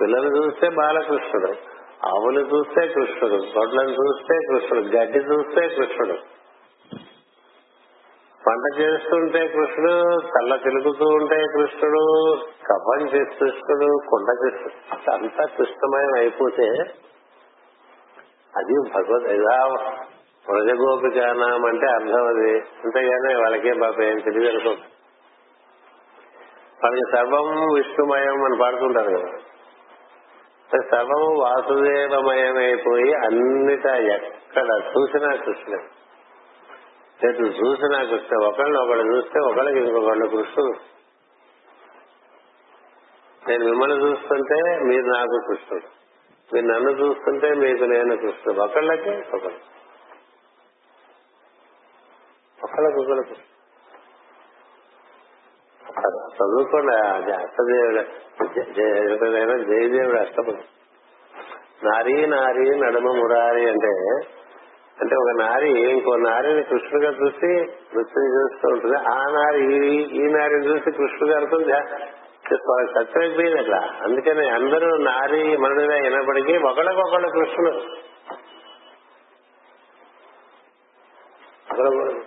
[0.00, 1.69] పిల్లలు చూస్తే బాలకృష్ణుడు.
[2.06, 6.18] ఆవులు చూస్తే కృష్ణుడు గొడ్లను చూస్తే కృష్ణుడు గడ్డి చూస్తే కృష్ణుడు.
[8.46, 12.34] పంట చేస్తుంటే కృష్ణుడు కళ్ళ తిరుగుతూ ఉంటే కృష్ణుడు
[12.68, 15.10] కవ్వం చేసి కృష్ణుడు కొండ కృష్ణుడు.
[15.10, 16.68] అంతా కృష్ణమయం అయిపోతే
[18.56, 19.68] అది భగవద్ ఇలా
[20.48, 22.58] ప్రజగోపికానాం అంటే అర్థం అది.
[22.58, 24.82] అంతేగానే వాళ్ళకే బాబా ఏం తెలియదు అనుకో.
[26.84, 29.28] వాళ్ళకి సర్వం విష్ణుమయం అని పాడుతుంటారు కదా.
[30.78, 35.74] సర్వము వాసుదేవమయమైపోయి అన్నిట ఎక్కడ చూసినా కృష్ణ
[37.28, 40.78] ఎటు చూసినా కృష్ణ ఒకళ్ళని ఒకళ్ళు చూస్తే ఒకళ్ళకి ఇంకొకళ్ళు కృష్ణుడు.
[43.48, 45.86] నేను మిమ్మల్ని చూస్తుంటే మీరు నాకు కృష్ణుడు.
[46.54, 48.60] మీరు నన్ను చూస్తుంటే మీకు నేను కృష్ణుడు.
[48.60, 49.60] ఒకళ్ళకి ఒకళ్ళు.
[52.64, 53.49] ఒకళ్ళకి ఒకళ్ళు కృష్ణుడు.
[56.08, 58.00] చదువుకోండి అష్టదేవుడు
[59.12, 60.64] ఎప్పుడైనా జయదేవుడు అష్టపది
[61.84, 63.88] నారీ నారీ నడుమ మురారి అంటే
[65.00, 68.96] అంటే ఒక నారి ఇంకో నారిని కృష్ణుడుగా చూసి నృత్యం చేస్తూ ఉంటుంది.
[68.96, 71.58] ఆ నారి ఈ- నారిని చూసి కృష్ణుడు గారితో
[72.86, 73.90] సత్యమైపోయింది అట్లా.
[74.02, 77.76] అందుకని అందరూ నారి మనుడిగా అయినప్పటికీ ఒకళ్ళకొకళ్ళు కృష్ణుడు
[81.72, 82.20] ఒకళ్ళకొకళ్ళు.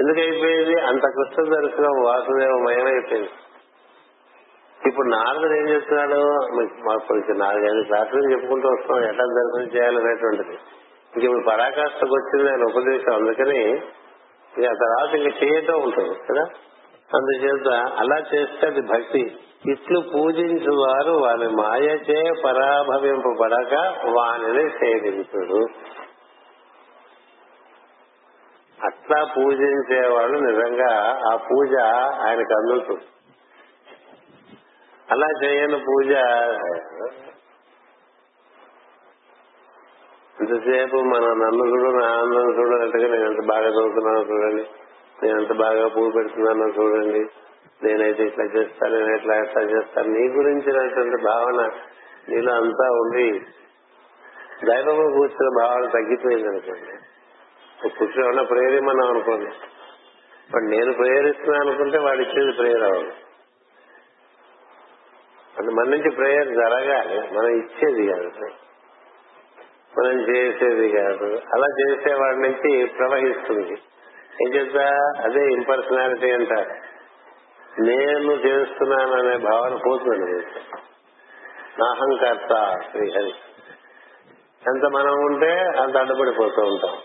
[0.00, 0.80] ఎందుకైపోయింది?
[0.80, 3.30] అంత కృష్ణ దర్శనం వాసుదేవమయమైపోయింది.
[4.86, 6.16] ఇప్పుడు నారదుడు ఏం చేస్తున్నాడు
[6.88, 10.58] మాకు కొంచెం నాలుగైదు శాస్త్రం చెప్పుకుంటూ వస్తున్నాం ఎట్లా దర్శనం చేయాలనేటువంటిది.
[11.14, 13.72] ఇంక ఇప్పుడు పరాకాష్ఠకు వచ్చింది ఆయన ఉపదేశం అందుకని
[14.58, 16.44] ఇక తర్వాత ఇంక చేయటం ఉంటుంది కదా?
[17.14, 17.68] అందుచేత
[17.98, 19.36] అలా చేస్తే అది భక్తి.
[19.66, 23.74] ఇట్లు పూజించు వారు వారి మాయచే పరాభవింపబడక
[24.06, 25.66] వానిని సేవించుడు.
[28.84, 30.90] అట్లా పూజించేవాళ్ళు నిజంగా
[31.28, 31.72] ఆ పూజ
[32.24, 33.04] ఆయనకు అందుతుంది.
[35.08, 36.10] అలా చేయని పూజ
[40.36, 44.64] ఇంతసేపు మన నన్ను చూడు నా ఆనందం చూడనట్టుగా నేను ఎంత బాగా చదువుతున్నానో చూడండి
[45.18, 47.22] నేను ఎంత బాగా పువ్వు పెడుతున్నానో చూడండి
[47.82, 51.60] నేనైతే ఇట్లా చేస్తాను నేను ఇట్లా ఎట్లా చేస్తాను నీ గురించినటువంటి భావన
[52.28, 53.26] నీలో అంతా ఉండి
[54.68, 56.94] దైవము కూర్చున్న భావన తగ్గిపోయింది అనుకోండి
[57.88, 59.50] కూర్చుని ఉన్న ప్రేరేమన్నాం అనుకోండి
[60.54, 63.12] వాడు నేను ప్రేరిస్తున్నా అనుకుంటే వాడు ఇచ్చేది ప్రేయర్ అవ్వదు.
[65.58, 67.20] అంటే మన నుంచి ప్రేయర్ జరగాలి.
[67.20, 68.30] మనం ఇచ్చేది కాదు.
[69.98, 71.24] మనం చేసేది కాదు.
[71.24, 73.82] అలా చేసేవాడి నుంచి ప్రవహిస్తుంది.
[74.46, 75.12] ఏం చేస్తా?
[75.24, 76.94] అదే ఇంపర్సనాలిటీ అంటారు
[77.80, 80.46] నేను చేస్తున్నాను అనే భావన పోతుంది
[81.78, 83.34] నాహంకర్త శ్రీహరి
[84.68, 86.98] ఎంత మనం ఉంటే అంత అడ్డుపడిపోతూ ఉంటాం.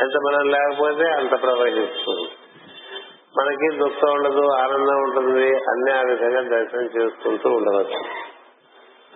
[0.00, 2.30] ఎంత మనం లేకపోతే అంత ప్రవహిస్తుంది.
[3.38, 8.30] మనకి దుఃఖం ఉండదు ఆనందం ఉంటుంది అన్ని ఆ విధంగా దర్శనం చేసుకుంటూ ఉండవచ్చు.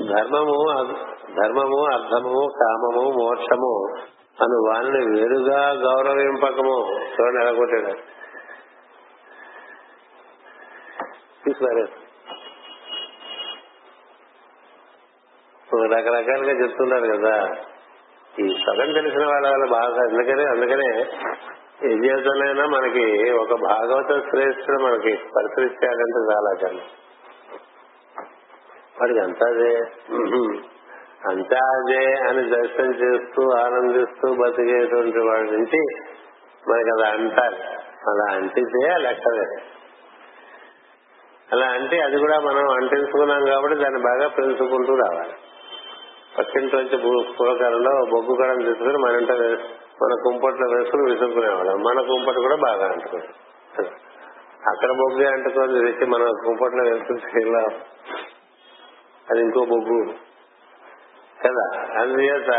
[0.07, 0.83] ధర్మము
[1.43, 3.97] ధర్మము అర్థము కామము మోక్షము
[4.41, 6.99] అను వారిని వేరుగా గౌరవింపకము.
[6.99, 8.15] చూడండి ఎలా కొట్టాడు.
[15.95, 17.65] రకరకాలుగా చెప్తున్నారు కదా.
[18.39, 20.89] ఈ సగం తెలిసిన వాళ్ళ వల్ల బాగా అందుకనే అందుకనే
[21.85, 23.05] ఏ జీవితంలో మనకి
[23.35, 26.85] ఒక భాగవత శ్రేష్ఠుడు మనకి పరిసరిచ్చాడంటే చాలా కన్నా
[29.01, 29.73] వాడికి అంతాదే
[31.27, 35.81] అంతా అదే అని దర్శనం చేస్తూ ఆనందిస్తూ బతికేటువంటి వాడి నుంచి
[36.69, 37.59] మనకి అలా అంటారు.
[38.11, 39.47] అలా అంటితే లెక్కలే
[41.49, 45.35] అలా అంటే అది కూడా మనం అంటించుకున్నాం కాబట్టి దాన్ని బాగా పెంచుకుంటూ రావాలి.
[46.39, 46.97] పక్కింటి నుంచి
[48.11, 49.59] బొగ్గు కడం తీసుకుని మన ఇంట
[50.03, 53.27] మన కుంపట్లో వేసుకుని విసుకునేవాళ్ళం మన కుంపటి కూడా బాగా అంటుకుంది.
[54.71, 57.57] అక్కడ బొగ్గు అంటుకొని తెచ్చి మన కుంపట్లో వేసుకుని
[59.31, 60.15] అది ఇంకో బొగ్గు.
[61.47, 61.83] కదా?
[62.01, 62.51] అందుచేత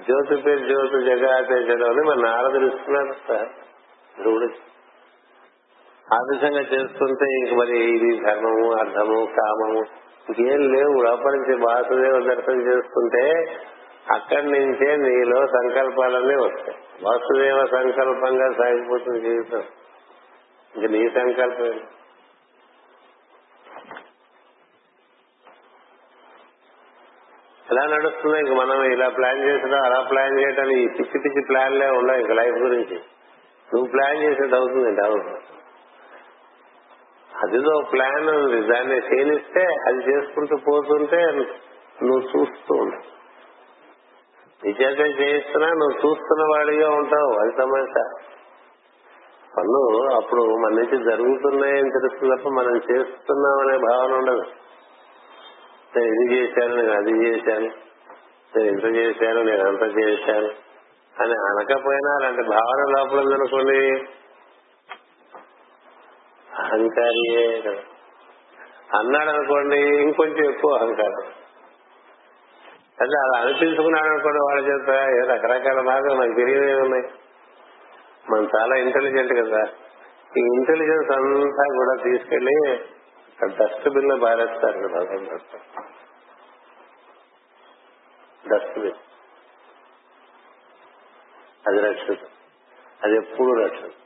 [0.00, 3.48] జ్యోతి పేరు జ్యోతి జగాతే చదవని మన నారదులు ఇస్తున్నారు సార్.
[4.20, 4.70] ధ్రువుడు.
[6.14, 9.82] ఆ విధంగా చేస్తుంటే ఇంక మరి ఇది ధర్మము అర్థము కామము
[10.28, 11.02] ఇంకేం లేవు.
[11.02, 13.56] లోపల నుంచి వాసుదేవ దర్శనం చేసుకుంటే
[14.12, 16.78] అక్కడి నుంచే నీలో సంకల్పాలన్నీ వస్తాయి.
[17.02, 19.62] వాసుదేవ సంకల్పంగా సాగిపోతుంది జీవితం.
[20.76, 21.80] ఇంక నీ సంకల్పం
[27.72, 32.16] ఎలా నడుస్తుందో ఇంక మనం ఇలా ప్లాన్ చేసినా అలా ప్లాన్ చేయడం ఈ పిచ్చి పిచ్చి ప్లాన్లే ఉండవు
[32.16, 33.00] ఇంక లైఫ్ గురించి.
[33.74, 35.59] నువ్వు ప్లాన్ చేసేది అవుతుంది అవును.
[37.42, 41.20] అదిదో ప్లాన్ ఉంది దాన్ని తేలిస్తే అది చేసుకుంటూ పోతుంటే
[42.02, 43.06] నువ్వు చూస్తూ ఉంటావు
[44.64, 48.02] నిజంగా చేయిస్తున్నా నువ్వు చూస్తున్న వాడిగా ఉంటావు అది సమస్య.
[49.56, 54.44] పనులు అప్పుడు మన నుంచి జరుగుతున్నాయని తెలుస్తుంది తప్ప మనం చేస్తున్నాం అనే భావన ఉండదు.
[55.96, 57.70] నేను ఇది చేశాను నేను అది చేశాను
[58.56, 60.50] నేను ఇంత చేశాను నేను అంత చేశాను
[61.16, 63.80] అని అనకపోయినా అలాంటి భావన లోపల ఉందనుకోండి
[66.60, 67.82] అహంకారియే కదా.
[68.98, 71.32] అన్నాడు అనుకోండి ఇంకొంచెం ఎక్కువ అహంకారం.
[73.00, 77.04] అంటే అలా అనిపించుకున్నాడు అనుకోండి వాళ్ళ చేత ఏ రకరకాల బాగా మనకు తెలియదే ఉన్నాయి.
[78.30, 79.62] మనం చాలా ఇంటెలిజెంట్ కదా.
[80.38, 82.84] ఈ ఇంటెలిజెన్స్ అంతా కూడా తీసుకెళ్ళి
[83.44, 84.98] డస్ట్ బిన్లో బారేస్తారు కదా
[88.48, 88.92] డస్ట్బిన్
[91.68, 92.18] అది రక్షిత.
[93.04, 93.99] అది ఎప్పుడు రక్షిత.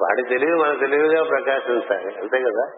[0.00, 2.40] వాడి తెలివి మన తెలివిగా ప్రకాశించాలి అంతే.
[2.40, 2.72] కదా?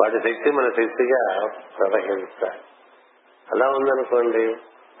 [0.00, 1.46] వాటి శక్తి మన శక్తిగా
[1.78, 2.60] ప్రవహించాలి
[3.54, 4.56] అలా ఉందనుకోండి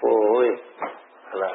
[0.06, 0.56] ఓయ్
[1.34, 1.46] అలా.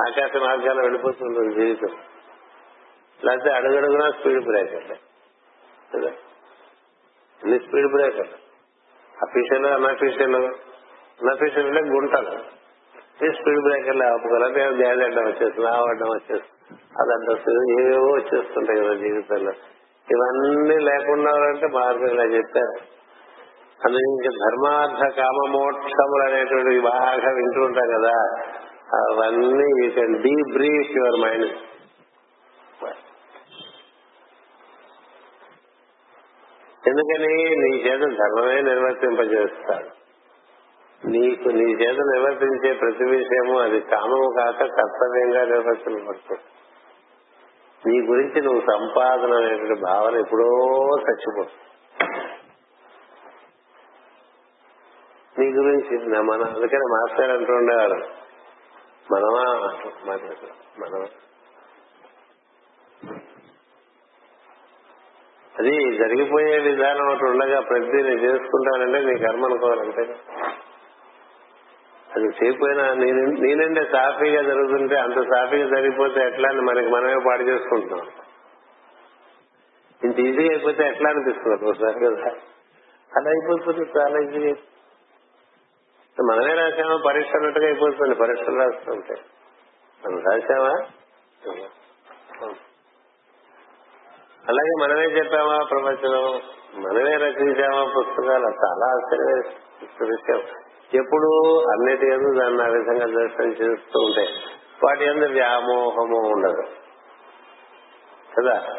[0.00, 1.96] ఆకాశ మార్గాల్లో వెళ్ళిపోతుంది జీవితం.
[3.24, 4.96] లేకపోతే అడుగడుగునా స్పీడ్ బ్రేకర్లే
[5.94, 6.08] కదా?
[7.44, 8.46] ఎన్ని స్పీడ్ బ్రేకర్లు
[9.26, 12.56] అఫీషియల్ అన్అఫీషియల్ అన్అఫీషియల్ గుంటలు
[13.32, 14.60] స్పీడ్ బ్రేకర్లు ఆపుకోవాలి.
[14.62, 16.55] గ్యాస్ అడ్డం వచ్చేస్తుంది ఆ అడ్డం వచ్చేస్తుంది.
[16.72, 19.52] అదంతా ఏవో ఏవేవో వచ్చేస్తుంటాయి కదా జీవితంలో.
[20.12, 22.96] ఇవన్నీ లేకుండా అంటే మార్గం ఇలా చెప్పారు.
[23.84, 28.14] అందుకే ఇంకా ధర్మార్థ కామ మోక్షములు అనేటువంటి బాగా వింటూ ఉంటాం కదా.
[28.96, 31.56] అవన్నీ you can debrief your mind
[36.88, 37.56] ఎందుకని?
[37.56, 39.88] నీ చేత ధర్మమే నిర్వర్తింపజేస్తాడు.
[41.06, 46.40] నీకు నీ చేత నిర్వర్తించే ప్రతి విషయము అది కామము కాక కర్తవ్యంగా నిర్వర్తింపబడుతుంది.
[47.86, 50.46] నీ గురించి నువ్వు సంపాదన అనేటువంటి భావన ఎప్పుడో
[50.98, 51.62] చచ్చిపోతుంది.
[55.38, 58.26] నీ గురించి మన అందుకని మాస్టర్ అంటూ ఉండేవారు
[59.12, 59.44] మనమా?
[60.78, 61.06] మనమా?
[65.58, 70.16] అది జరిగిపోయే విధానం ఒకటి ఉండగా ప్రతి నేను చేసుకుంటానంటే నీ కర్మ అనుకోవాలంటే.
[72.16, 78.06] అది చేయకపోయినా నేనంటే సాఫీగా జరుగుతుంటే అంత సాఫీగా జరిగిపోతే ఎట్లా అని మనకి మనమే పాడు చేసుకుంటున్నాం.
[80.04, 82.30] ఇంత ఈజీగా అయిపోతే ఎట్లా అనిపిస్తుంది ఒకసారి కదా?
[83.16, 84.54] అలా అయిపోతుంది చాలా ఈజీగా
[86.24, 89.14] మనమే రాసామా పరీక్ష అన్నట్టుగా అయిపోతుంది పరీక్షలు రాస్తుంటే.
[90.06, 90.86] మనం రాసామా
[94.48, 96.40] అలాగే మనమే చెప్పామా ప్రపంచం
[96.82, 98.46] మనమే రచించామా పుస్తకాలు?
[98.46, 99.52] చాలా ఆశ్చర్య.
[100.06, 100.65] విషయం.
[100.94, 104.28] ఎప్పుడు అన్నిటి ఎందు దాన్ని ఆ విధంగా దర్శనం చేస్తూ ఉంటాయి
[104.84, 106.62] వాటి ఎందు వ్యామోహము ఉండదు.
[108.38, 108.76] కదా?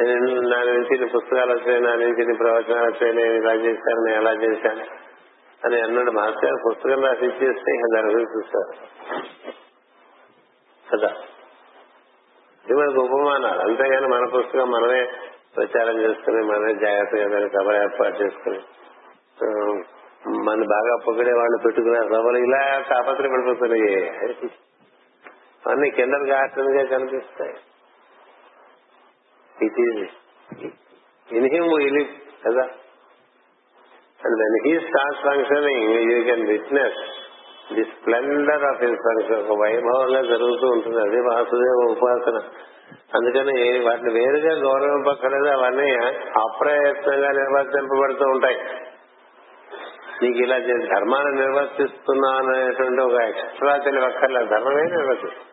[0.00, 4.20] నేను నా నుంచి ఇన్ని పుస్తకాలు వచ్చాయి నా నుంచి ఇన్ని ప్రవచనాలు వచ్చాయి నేను ఇలా చేశాను నేను
[4.20, 4.86] ఎలా చేశాను
[5.64, 6.54] అని అన్నాడు మాస్టర్.
[6.70, 8.86] పుస్తకం రాసి ఇచ్చేస్తే ఇంకా దాని గురించి చూస్తారు.
[10.92, 11.14] కదా?
[12.64, 13.60] ఇది మనకు ఉపమానాలు.
[13.60, 15.12] అంతేగాని మన పుస్తకం మనమే
[15.56, 18.58] ప్రచారం చేసుకుని మనమే జాగ్రత్తగా దాన్ని సభ ఏర్పాటు చేసుకుని
[20.28, 24.10] మన బాగా పొగిడే వాళ్ళు పెట్టుకునే సభలు ఇలా తాపత్ర పడిపోతున్నాయి.
[25.68, 27.54] అన్ని కింద గార్టన్గా కనిపిస్తాయి.
[29.62, 30.08] ఇట్ ఈజ్
[31.32, 32.04] ఇన్ హిమ్ ఇలి
[32.46, 32.62] కదా?
[34.24, 37.26] And when he start functioning you can witness
[37.74, 41.00] the splendour of his function ఒక వైభవంగా జరుగుతూ ఉంటుంది.
[41.00, 42.48] అది వాసుదేవ ఉపాసన.
[43.14, 45.46] అందుకని వాటిని వేరుగా గౌరవింపక్కర్లేదు.
[45.46, 45.92] అవన్నీ
[46.40, 48.85] అప్రయత్నంగా నిర్వర్తింపబడుతూ ఉంటాయి.
[50.22, 50.58] నీకు ఇలా
[50.94, 54.48] ధర్మాన్ని నిర్వర్తిస్తున్నా అనేటువంటి ఒక ఎక్స్ట్రా తెలియక్కర్లేదు.
[54.50, 55.52] ధర్మమే నిర్వర్తిస్తుంది.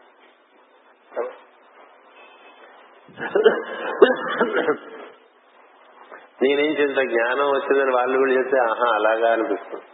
[6.41, 9.85] నీ నుంచి ఇంత జ్ఞానం వచ్చిందని వాళ్ళు కూడా చెప్తే ఆహా అలాగా అనిపిస్తుంది.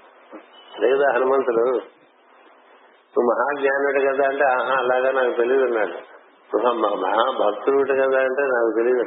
[0.79, 1.63] లేదా హనుమంతుడు
[3.13, 5.97] నువ్వు మహాజ్ఞానుడు కదా అంటే ఆహా అలాగా నాకు తెలియదు అన్నాడు.
[6.49, 9.05] నువ్వు మహాభక్తుడు కదా అంటే నాకు తెలియదు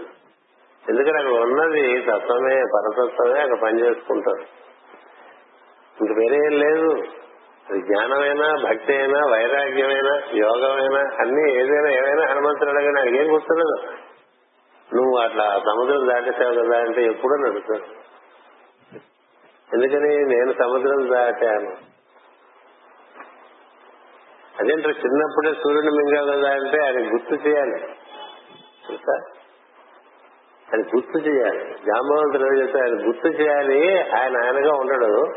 [0.84, 4.44] ఎందుకంటే అక్కడ ఉన్నది తత్వమే పరతత్వమే అక్కడ పనిచేసుకుంటారు
[6.00, 7.02] ఇంక వేరే ఏం లేదు.
[7.70, 14.02] అది జ్ఞానమైనా భక్తి అయినా వైరాగ్యమైనా యోగమైనా అన్ని ఏదైనా ఏమైనా హనుమంతుడు అడగని నాకు ఏం గుర్తులేదు.
[14.94, 18.02] నువ్వు అట్లా సముద్రం దాటేసావు కదా అంటే ఎప్పుడూ నడుస్తాను
[19.74, 21.92] ఎందుకని నేను సముద్రం దాటాను.
[24.60, 27.82] అదేంటే చిన్నప్పుడే సూర్యుని మింగావు కదా అంటే ఆయన గుర్తు చేయాలి.
[28.90, 29.14] చూసా
[30.72, 31.58] ఆయన గుర్తు చేయాలి.
[31.58, 34.00] జాంబవంతుడు ఏం చెప్తే ఆయన గుర్తు చేయాలి.
[34.00, 35.32] ఆయన ఆయనగా ఉండడు.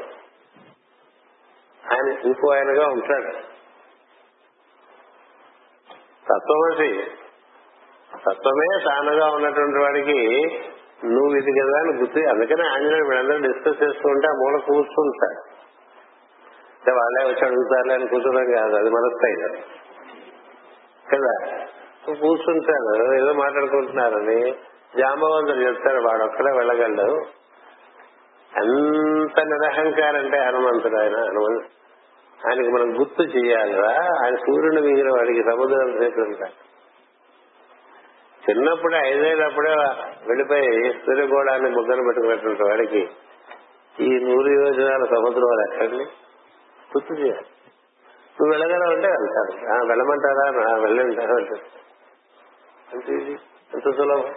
[1.91, 3.31] ఆయన ఇంకో ఆయనగా ఉంటాడు.
[6.25, 6.89] తత్వమసి
[8.11, 10.19] తత్వమే తానుగా ఉన్నటువంటి వాడికి
[11.05, 15.39] నువ్వు ఇది కదా అని గుర్తు అందుకనే ఆంజనేయుడు వీళ్ళందరూ డిస్కస్ చేస్తూ ఉంటే ఆ మూల కూర్చుంటాడు
[16.75, 19.37] అంటే వాళ్ళే వచ్చి అడుగుతారులే అని కూర్చోడం కాదు అది మన స్థాయి
[21.05, 21.35] కదా
[22.19, 24.39] కూర్చుంటాడు ఏదో మాట్లాడుకుంటున్నారని
[24.97, 27.07] జాంబవంతుడు చెప్తాడు వాడు ఒక్కడే వెళ్ళగలడు.
[28.57, 31.75] ఎంత నిరహంకారం అంటే హనుమంతుడు ఆయన హనుమంతుడు
[32.47, 33.89] ఆయనకి మనం గుర్తు చేయాలిరా.
[34.23, 36.65] ఆయన సూర్యుని మిగిలిన వాడికి సముద్రం సేపు
[38.49, 39.71] చిన్నప్పుడే ఐదేళ్ళప్పుడే
[40.27, 43.09] వెళ్ళిపోయి సూర్యగోళాన్ని ముద్దలు పెట్టుకున్నటువంటి వాడికి
[43.99, 46.03] ఈ నూరు యోజనాల సముద్రం వాళ్ళు ఎక్కడిని
[46.95, 47.45] గుర్తు చేయాలి.
[48.41, 49.85] నువ్వు వెళ్ళగలవు అంటే వెళ్తాను.
[49.85, 50.75] వెళ్ళమంటారా?
[50.75, 51.35] వెళ్ళంటారా
[52.93, 53.33] అంటే
[53.73, 54.33] ఎంత సులభం.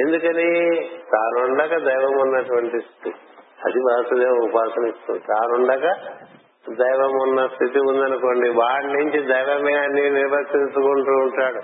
[0.00, 0.80] ఎందుకని
[1.12, 3.16] తానుండక దైవం ఉన్నటువంటి స్థితి.
[3.64, 5.18] అది వాసుదేవ ఉపాసన ఇస్తుంది.
[5.18, 5.82] తానుండక
[6.70, 11.60] దైవం ఉన్న స్థితి ఉందనుకోండి వాడి నుంచి దైవమే అని నిర్వర్తించుకుంటూ ఉంటాడు.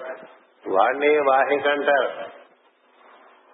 [0.69, 2.09] వాడిని వాహిక అంటారు.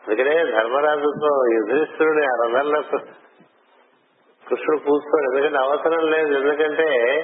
[0.07, 2.81] అందుకనే ధర్మరాజుతో యుధిష్ఠుడిని ఆ రథంలో
[4.49, 5.37] కృష్ణుడు కూర్చోడు.
[5.37, 6.35] ఎందుకంటే అవసరం లేదు.
[6.35, 7.17] ఎందుకంటే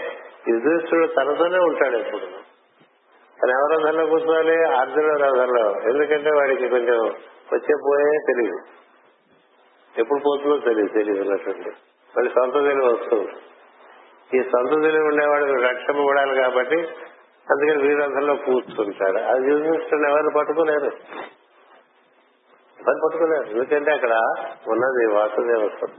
[0.48, 2.26] యుధిష్ఠుడు తనతోనే ఉంటాడు ఎప్పుడు.
[3.42, 4.64] తను ఎవరి రథంలో కూర్చోవాలి?
[4.64, 7.14] అర్జునుడు రథంలో ఎందుకంటే వాడికి కొంచెం
[7.54, 8.58] వచ్చే పోయే తెలియదు
[10.00, 11.70] ఎప్పుడు పోతుందో తెలియదు తెలియదు అన్నట్టు.
[12.16, 13.32] మళ్ళీ సొంత తెలివి వస్తుంది.
[14.36, 16.76] ఈ సొంత తెలివి ఉండేవాడు రక్షింపబడాలి కాబట్టి
[17.50, 19.18] అందుకని వీరంధంలో కూర్చుంటాడు.
[19.18, 20.90] అది యుధిష్ఠుడు ఎవరు పట్టుకోలేరు.
[22.80, 23.50] ఎవరు పట్టుకోలేరు.
[23.50, 24.12] ఎందుకంటే అక్కడ
[24.68, 25.90] ఉన్నది వాసుదేవత్వం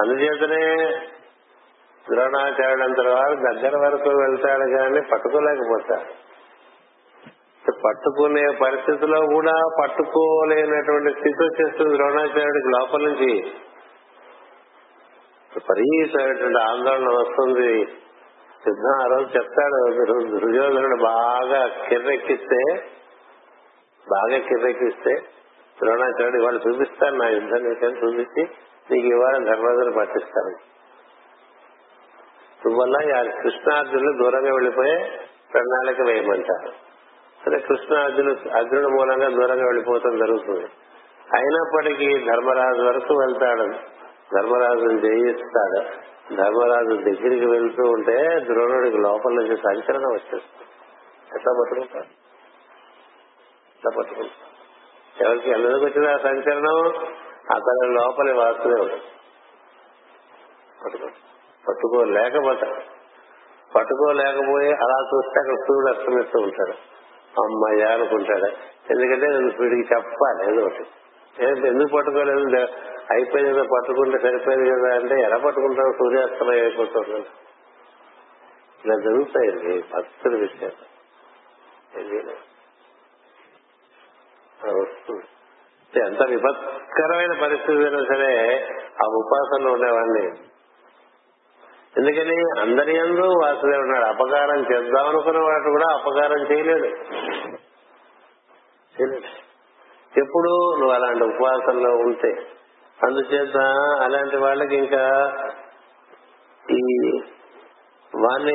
[0.00, 0.86] అందుచేతనే
[2.10, 6.29] ద్రోణాచార్యుడు అంత వారు దగ్గర వరకు వెళ్తాడు కానీ పట్టుకోలేకపోతాడు.
[7.68, 13.32] పట్టుకునే పరిస్థితిలో కూడా పట్టుకోలేనటువంటి స్థితి వచ్చేస్తుంది ద్రోణాచార్యుడికి లోపల నుంచి
[15.50, 17.84] విపరీతమైనటువంటి ఆందోళన వస్తుంది.
[18.64, 19.78] సిద్ధం ఆ రోజు చెప్తాడు
[20.38, 22.74] దుర్యోధనుడు బాగా కిర్రెక్కిస్తే
[24.06, 25.14] బాగా కిర్రెక్కిస్తే
[25.78, 28.42] ద్రోణాచార్యుడు ఇవాళ చూపిస్తాను నా యుద్ధం నీకని చూపించి
[28.90, 30.56] నీకు ఇవాళ ధర్మరాజును పట్టిస్తాను.
[32.78, 32.96] వల్ల
[33.42, 35.20] కృష్ణార్జునులు దూరంగా వెళ్ళిపోయే
[35.52, 36.72] ప్రణాళిక వేయమంటారు.
[37.44, 40.66] సరే కృష్ణ అర్జును అర్జునుడు మూలంగా దూరంగా వెళ్ళిపోవటం జరుగుతుంది.
[41.34, 43.64] అయినప్పటికీ ధర్మరాజు వరకు వెళ్తాడు.
[44.36, 46.10] ధర్మరాజును జయిస్తాడు.
[46.34, 50.66] ధర్మరాజు దగ్గరికి వెళ్తూ ఉంటే ద్రోణుడికి లోపల నుంచి సంచలనం వచ్చేస్తుంది.
[51.36, 52.04] ఎట్లా పట్టుకుంటాడు?
[53.76, 54.50] ఎట్లా పట్టుకుంటాడు?
[55.26, 57.06] ఎవరికి ఎందుకు వచ్చిన ఆ సంచలనం?
[57.50, 59.20] అతని లోపలి వాసుదేవుడు
[60.84, 61.06] పట్టుకో.
[61.68, 63.00] పట్టుకోలేకపోతాడు.
[63.74, 66.99] పట్టుకోలేకపోయి అలా చూస్తే అక్కడ సూర్యుడు అస్తమిస్తూ ఉంటాడు.
[67.38, 68.46] అమ్మాయి అనుకుంటాడు.
[68.90, 70.84] ఎందుకంటే నేను వీడికి చెప్పాలి ఏదో ఒకటి.
[71.68, 72.66] ఎందుకు పట్టుకోలేదు?
[73.10, 77.26] అయిపోయింది కదా పట్టుకుంటే సరిపోయింది కదా అంటే ఎలా పట్టుకుంటాడు సూర్యాస్తమయం అయిపోతుంది
[78.84, 80.70] ఇలా జరుగుతాయండి భక్తుల విషయం
[85.96, 88.64] ఎంత విపత్కరమైన పరిస్థితి అయినా సరే
[89.02, 90.49] ఆ ఉపాసనలో ఉండేవాడిని
[91.98, 94.04] ఎందుకని అందరి ఎందు వాసుదేవుడు ఉన్నాడు.
[94.04, 96.86] అపకారం చేద్దాం అనుకున్న వాడు కూడా అపకారం చేయలేడు.
[100.18, 102.30] ఎప్పుడు నువ్వు అలాంటి ఉపవాసంలో ఉంటే
[103.04, 103.58] అందుచేత
[104.02, 105.04] అలాంటి వాళ్ళకి ఇంకా
[106.70, 106.82] ఈ
[108.16, 108.54] వాణి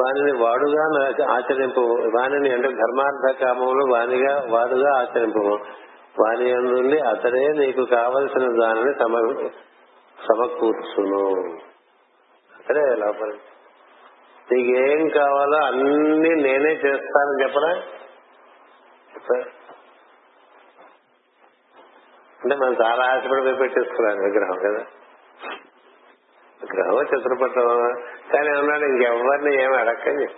[0.00, 0.84] వాణిని వాడుగా
[1.32, 1.80] ఆచరింపు
[2.16, 5.58] వాణిని అంటే ధర్మార్థ కామములు వాణిగా వాడుగా ఆచరింపు.
[6.20, 9.14] వాణి అందుండి అతడే నీకు కావలసిన దానిని సమ
[10.28, 11.24] సమకూర్చును.
[12.70, 13.30] అక్కడే లోపల.
[14.48, 17.70] నీకేం కావాలో అన్ని నేనే చేస్తానని చెప్పరా
[22.40, 24.82] అంటే మనం చాలా ఆశపడి పెట్టేసుకున్నాను విగ్రహం కదా.
[26.62, 27.68] విగ్రహం చిత్రపటం
[28.32, 30.28] కానీ అన్నాడు ఇంకెవరిని ఏమి అడక్కని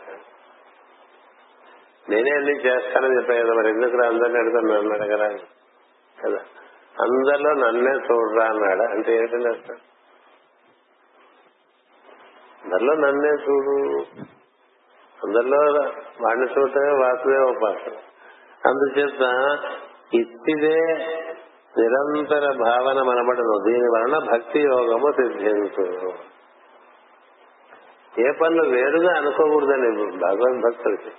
[2.08, 5.28] నేనే అన్ని చేస్తానని చెప్పాను కదా మరి ఎందుకు అందరిని అడుగుతాను నన్ను అడగరా
[6.24, 6.40] కదా.
[7.00, 8.82] అందరిలో నన్నే చూడరా అన్నాడు?
[8.82, 9.91] అంటే ఏంటంటే
[12.72, 13.74] అందరిలో నన్నే చూడు.
[15.24, 15.58] అందరిలో
[16.20, 17.96] వాడిని చూడటమే వాసుదేవ ఉపాసన
[18.66, 19.24] అందుచేత
[20.14, 20.78] ఇట్టిదే
[21.78, 23.56] నిరంతర భావన మనబడను.
[23.58, 25.86] దీని వలన భక్తి యోగము సిద్ధించు
[28.18, 31.12] ఏ పనులు వేరుగా అనుకోకూడదని భగవద్భక్తుడికి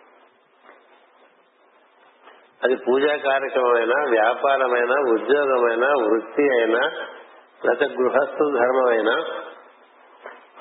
[2.63, 6.83] అది పూజా కార్యక్రమమైనా వ్యాపారమైనా ఉద్యోగమైనా వృత్తి అయినా
[7.65, 9.15] లేకపోతే గృహస్థు ధర్మమైనా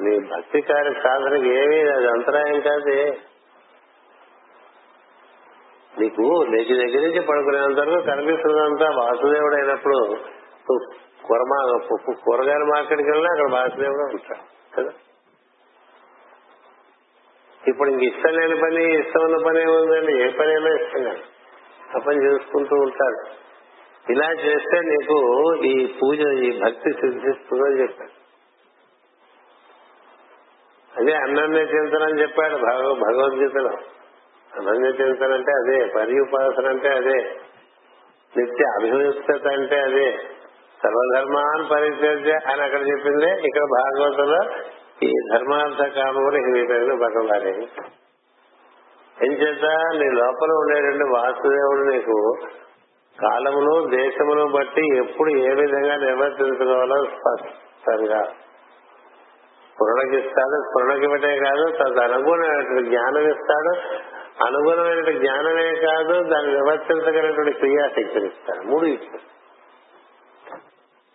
[0.00, 3.18] నీ భక్తి కార్య సాధనకి ఏమీ అది అంతరాయం కాదే.
[5.98, 10.16] నీకు నీకు దగ్గర నుంచి పడుకునేంత వరకు కనిపిస్తున్నంత వాసుదేవుడు అయినప్పుడు
[11.26, 11.78] కూరమా
[12.24, 14.90] కూరగాయల మార్కెట్కి వెళ్ళినా అక్కడ వాసుదేవుడు ఉంటాడు కదా?
[17.70, 20.12] ఇప్పుడు ఇంక ఇష్టం లేని పని ఇష్టం ఉన్న పని ఏముందండి?
[20.22, 21.24] ఏ పని అయినా ఇష్టం కాదు
[21.96, 23.20] ఆ పని చేసుకుంటూ ఉంటాడు.
[24.12, 25.18] ఇలా చేస్తే నీకు
[25.64, 28.14] ఈ పూజ ఈ భక్తి సిద్ధిస్తుందని చెప్పాడు.
[30.98, 32.56] అదే అన్నన్య చింతన అని చెప్పాడు
[33.04, 33.74] భగవద్గీతలో.
[34.50, 37.18] అనన్య చింతన అంటే అదే పర్యుపాసన అంటే అదే
[38.36, 40.08] నిత్య అభివృద్ధత అంటే అదే
[40.82, 43.30] సర్వధర్మాన్ పరిచర్య అని అక్కడ చెప్పిందే.
[43.48, 44.42] ఇక్కడ భాగవతంలో
[45.02, 47.66] ఈ ధర్మార్థ కామములు వీటైన పేరు
[49.24, 49.64] ఏం చేత
[49.98, 52.36] నీ లోపల ఉండేటువంటి వాసుదేవుడు నీకు
[53.22, 58.24] కాలమును దేశమును బట్టి ఎప్పుడు ఏ విధంగా నిర్వర్తించుకోవాలో స్పష్టంగా.
[59.72, 63.72] స్ఫురణకిస్తాడు స్ఫురణకివ్వటే కాదు తదు అనుగుణమైనటువంటి జ్ఞానం ఇస్తాడు
[64.44, 68.66] అనుగుణమైన జ్ఞానమే కాదు దాన్ని నిర్వర్తించగలిగినటువంటి క్రియాశక్తిని ఇస్తాడు.
[68.66, 69.40] మూడు ఇస్తాడు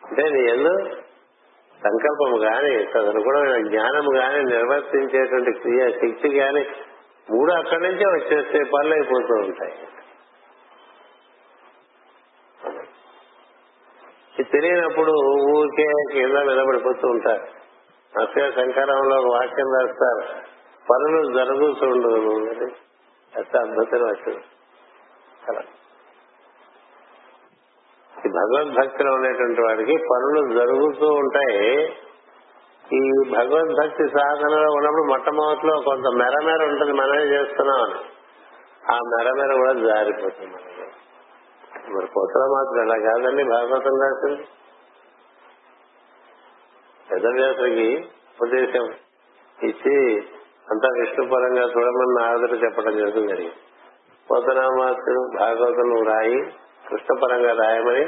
[0.03, 1.04] అంటే నీ ఎందు
[1.85, 6.65] సంకల్పము గాని తదనుగుణమైన జ్ఞానము గాని నిర్వర్తించేటువంటి క్రియా శక్తి గాని
[7.31, 9.73] మూడు అక్కడి నుంచే వచ్చేస్తే పనులు అయిపోతూ ఉంటాయి.
[14.43, 15.11] తెలియనప్పుడు
[15.51, 17.43] ఊరికే కింద నిలబడిపోతూ ఉంటారు.
[18.21, 20.41] అసలు శంకరంలో ఒక వాక్యం రాస్తారు.
[20.89, 22.65] పనులు జరుగుతుండదు
[23.37, 24.45] ఎంత అద్భుతం వచ్చింది
[25.49, 25.61] అలా.
[28.25, 31.85] ఈ భగవద్భక్తిలో ఉన్నటువంటి వాడికి పనులు జరుగుతూ ఉంటాయి.
[32.93, 37.99] ఈ భగవద్భక్తి సాధనలో ఉన్నప్పుడు మొట్టమొదటిలో కొంత మెరమెర ఉంటుంది మనమే చేస్తున్నాం అని.
[38.91, 40.91] ఆ మెరమెర కూడా జారిపోతుంది మనకి.
[41.91, 44.47] మరి కొత్తలో మాత్రం ఎలా కాదండి భాగవతం రాసింది
[47.11, 48.85] పెద్దవ్యాసకి ఉపదేశం
[49.63, 50.17] ఇచ్చి
[50.71, 53.27] అంతా విష్ణుపరంగా చూడమని ఆదర చెప్పడం జరుగుతుంది.
[53.27, 53.55] జరిగింది
[54.31, 56.53] పోతనామాత్రుడు భాగవతం రాయి.
[56.89, 58.05] కృష్ణపరంగా రాయమని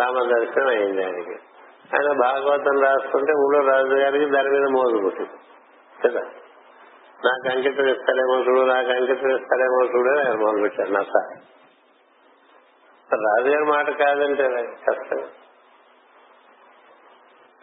[0.00, 1.34] రామదర్శనం అయింది ఆయనకి.
[1.94, 5.30] ఆయన భాగవతం రాసుకుంటే ఊళ్ళో రాజుగారికి దాని మీద మోజు పుట్టింది.
[6.04, 6.20] కదా?
[7.24, 11.38] నాకు అంకితం ఇస్తారేమో చూడు నాకు అంకితం ఇస్తారేమో చూడు ఆయన మొదలు పెట్టారు నా సార్.
[13.12, 14.48] రాజుగారి మాట కాదంటే
[14.88, 15.18] కష్టం.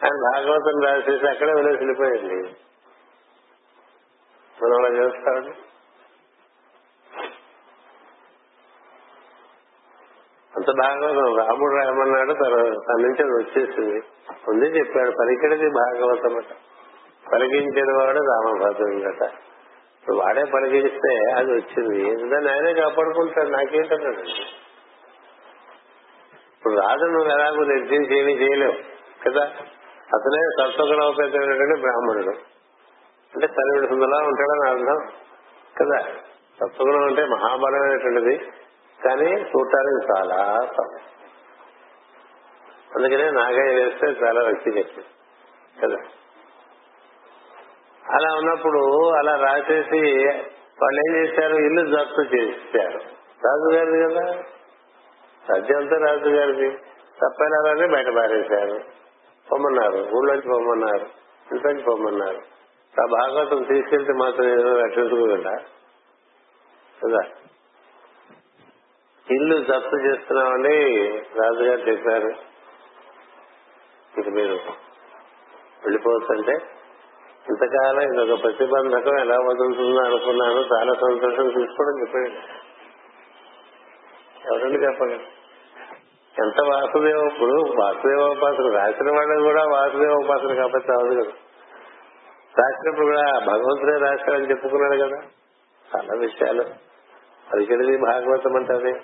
[0.04, 2.56] ఆయన భాగవతం రాసేసి అక్కడే వదిలేసి వెళ్ళిపోయింది.
[4.62, 5.40] మనం అలా
[10.76, 11.36] భాగవతం.
[11.36, 14.00] రాముడు రాయమన్నాడు తన నుంచి అది వచ్చేసింది.
[14.48, 16.56] ఉంది చెప్పాడు పలికిడిది భాగవతం అట.
[17.32, 19.30] పలికించిన వాడు రామభద్రుడట
[20.14, 22.30] వాడే పలికిస్తే అది వచ్చింది.
[22.30, 24.18] దాన్ని ఆయనే కాపాడుకుంటాడు నాకేంటన్నాడు
[26.56, 28.72] ఇప్పుడు రాదు నువ్వు ఎలాగో నిర్దించి ఏమీ చేయలేవు
[29.28, 29.42] కదా?
[30.14, 32.36] అతనే సత్వగుణోపేతమైనటువంటి బ్రాహ్మణుడు.
[33.34, 34.98] అంటే తల్లి సుందలా ఉంటాడని అర్థం
[35.80, 36.02] కదా?
[36.60, 38.50] సత్వగుణం అంటే మహాబలమైనటువంటిది.
[39.04, 41.06] కానీ చూడటానికి చాలా సమయం.
[42.96, 45.02] అందుకనే నాగయ్య వేస్తే చాలా వ్యక్తిగతం
[45.82, 45.96] కదా?
[48.14, 50.26] అలా ఉన్నప్పుడు అలా రాసేసి
[50.82, 51.54] వాళ్ళు ఏం చేశారు?
[51.54, 52.98] ఇల్లు జప్తు చేశారు.
[53.46, 54.42] రాజుగారిది కదా?
[55.48, 56.70] సద్యంతా రాజుగారిది.
[57.20, 58.80] తప్పైనారని బయట పారేశారు.
[59.52, 60.08] పొమ్మన్నారు.
[60.14, 61.06] ఊళ్ళోంచి పొమ్మన్నారు.
[61.52, 62.38] ఇంట్లోంచి పొమ్మన్నారు.
[63.02, 65.50] ఆ భాగవతం తీసుకెళ్తే మాత్రం ఏదో రక్షించుకోకుండా
[67.04, 67.45] కదా?
[69.30, 72.28] ఇల్లు జప్తు చేస్తున్నామని రాజుగారు చెప్పారు.
[74.20, 74.54] ఇది మీరు
[75.84, 76.52] వెళ్ళిపోతుంటే
[77.48, 80.60] ఇంతకాలం ఇదొక ప్రతిబంధకం ఎలా వదులుతుందో అనుకున్నాను.
[80.60, 82.66] చాలా సంతోషం తీసుకోవడం చెప్పాడు.
[84.54, 85.14] ఎవరండి చెప్పండి
[86.42, 87.52] ఎంత వాసుదేవ ఇప్పుడు
[87.82, 91.32] వాసుదేవ ఉపాసన రాసిన వాళ్ళు కూడా వాసుదేవ ఉపాసన కాబట్టి అవదు కదా.
[92.58, 95.28] రాసినప్పుడు కూడా భగవంతుడే రాశారని చెప్పుకున్నాడు కదా.
[95.96, 96.62] చాలా విషయాలు.
[97.52, 99.00] అది భాగవతం అంటది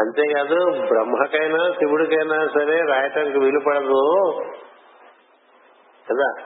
[0.00, 4.32] అంతేకాదు బ్రహ్మకైనా శివుడికైనా సరే రాయటానికి వీలు పడదు.
[6.10, 6.44] కదా?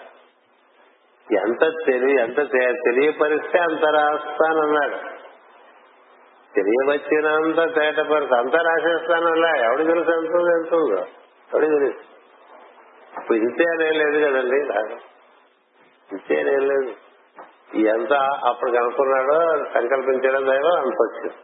[1.45, 2.51] ఎంత తెలియ ఎంత
[2.85, 5.17] తెలియపరిస్తే అంత రాస్తానన్నాడు.
[6.55, 11.01] తెలియవచ్చినంత తేటపరిస్తే అంతా రాసేస్తానన్నా ఎవడు తెలుసు ఎంత ఉందో ఎంత ఉందో?
[11.55, 11.99] ఎవడు తెలుసు?
[13.21, 14.57] ఇప్పుడు ఇంతే అనేం లేదు కదండి.
[16.13, 16.95] ఇంతే అనేం లేదు.
[17.77, 18.13] ఎంత
[18.45, 21.35] అప్పుడు కనుక్కున్నాడో సంకల్పించడం దైవం అంత వచ్చింది.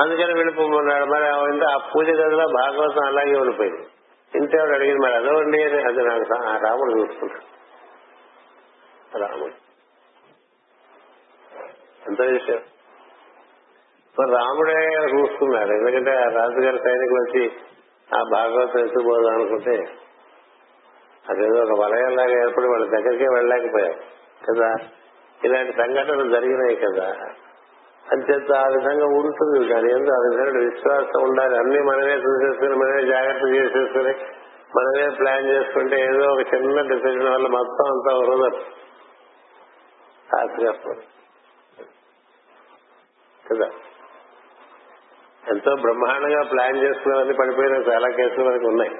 [0.00, 3.86] అందుకని వెళ్ళిపోమన్నాడు మరి ఆ పూజ గదిలో భాగవతం అలాగే ఉండిపోయింది.
[4.34, 7.56] ఇంతేవాడు అడిగింది మరి అదోండి అని అది నాకు రాముడు చూసుకుంటాడు.
[9.18, 9.52] రాముడు.
[12.08, 12.60] ఎంత విషయం
[14.20, 15.72] మరి రాముడే చూసుకున్నాడు.
[15.72, 17.52] ఎందుకంటే ఆ రాజుగారి సైనికులు వచ్చి
[18.16, 19.88] ఆ భాగవతం ఎత్తుపోదాం అనుకుంటే
[21.30, 24.16] అదేదో ఒక వలయంలాగా ఏర్పడి వాళ్ళ దగ్గరికే వెళ్ళలేకపోయారు.
[24.50, 24.74] కదా?
[25.44, 27.16] ఇలాంటి సంఘటనలు జరిగినాయి కదా?
[28.12, 31.58] అంతేత ఆ విధంగా ఉంటుంది కానీ ఎందుకు ఆ విధంగా విశ్వాసం ఉండాలి.
[31.58, 34.14] అన్ని మనమే చూసేసుకుని మనమే జాగ్రత్త చేసేసుకుని
[34.76, 38.52] మనమే ప్లాన్ చేసుకుంటే ఏదో ఒక చిన్న డిసిజన్ వల్ల మొత్తం అంతా వరద
[43.50, 43.70] కదా?
[45.48, 48.90] ఎంతో బ్రహ్మాండంగా ప్లాన్ చేసుకున్నవన్నీ పడిపోయిన చాలా కేసులు మనకు ఉన్నాయి.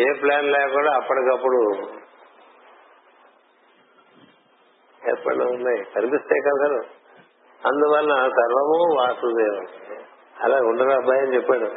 [0.00, 1.72] ఏ ప్లాన్ లేకుండా అప్పటికప్పుడు
[5.08, 5.84] ఏర్పడిన ఉన్నాయి?
[5.94, 6.99] కనిపిస్తాయి కదా
[7.66, 9.66] అందువల్ల సర్వము వాసుదేవం.
[10.40, 11.70] అలా ఉండరు అబ్బాయి అని చెప్పాడు.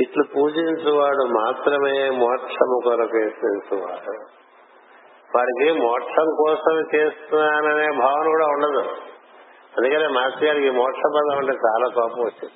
[0.00, 4.38] ఇట్లు పూజించువాడు మాత్రమే మోక్షము కొరకు యత్నించువాడు
[5.36, 8.96] వాడికి మోక్షం కోసం చేస్తున్నాననే భావన కూడా ఉండదు.
[9.78, 12.54] అందుకనే మాస్టర్ గారికి మోక్ష పదం అంటే చాలా కోపం వచ్చింది.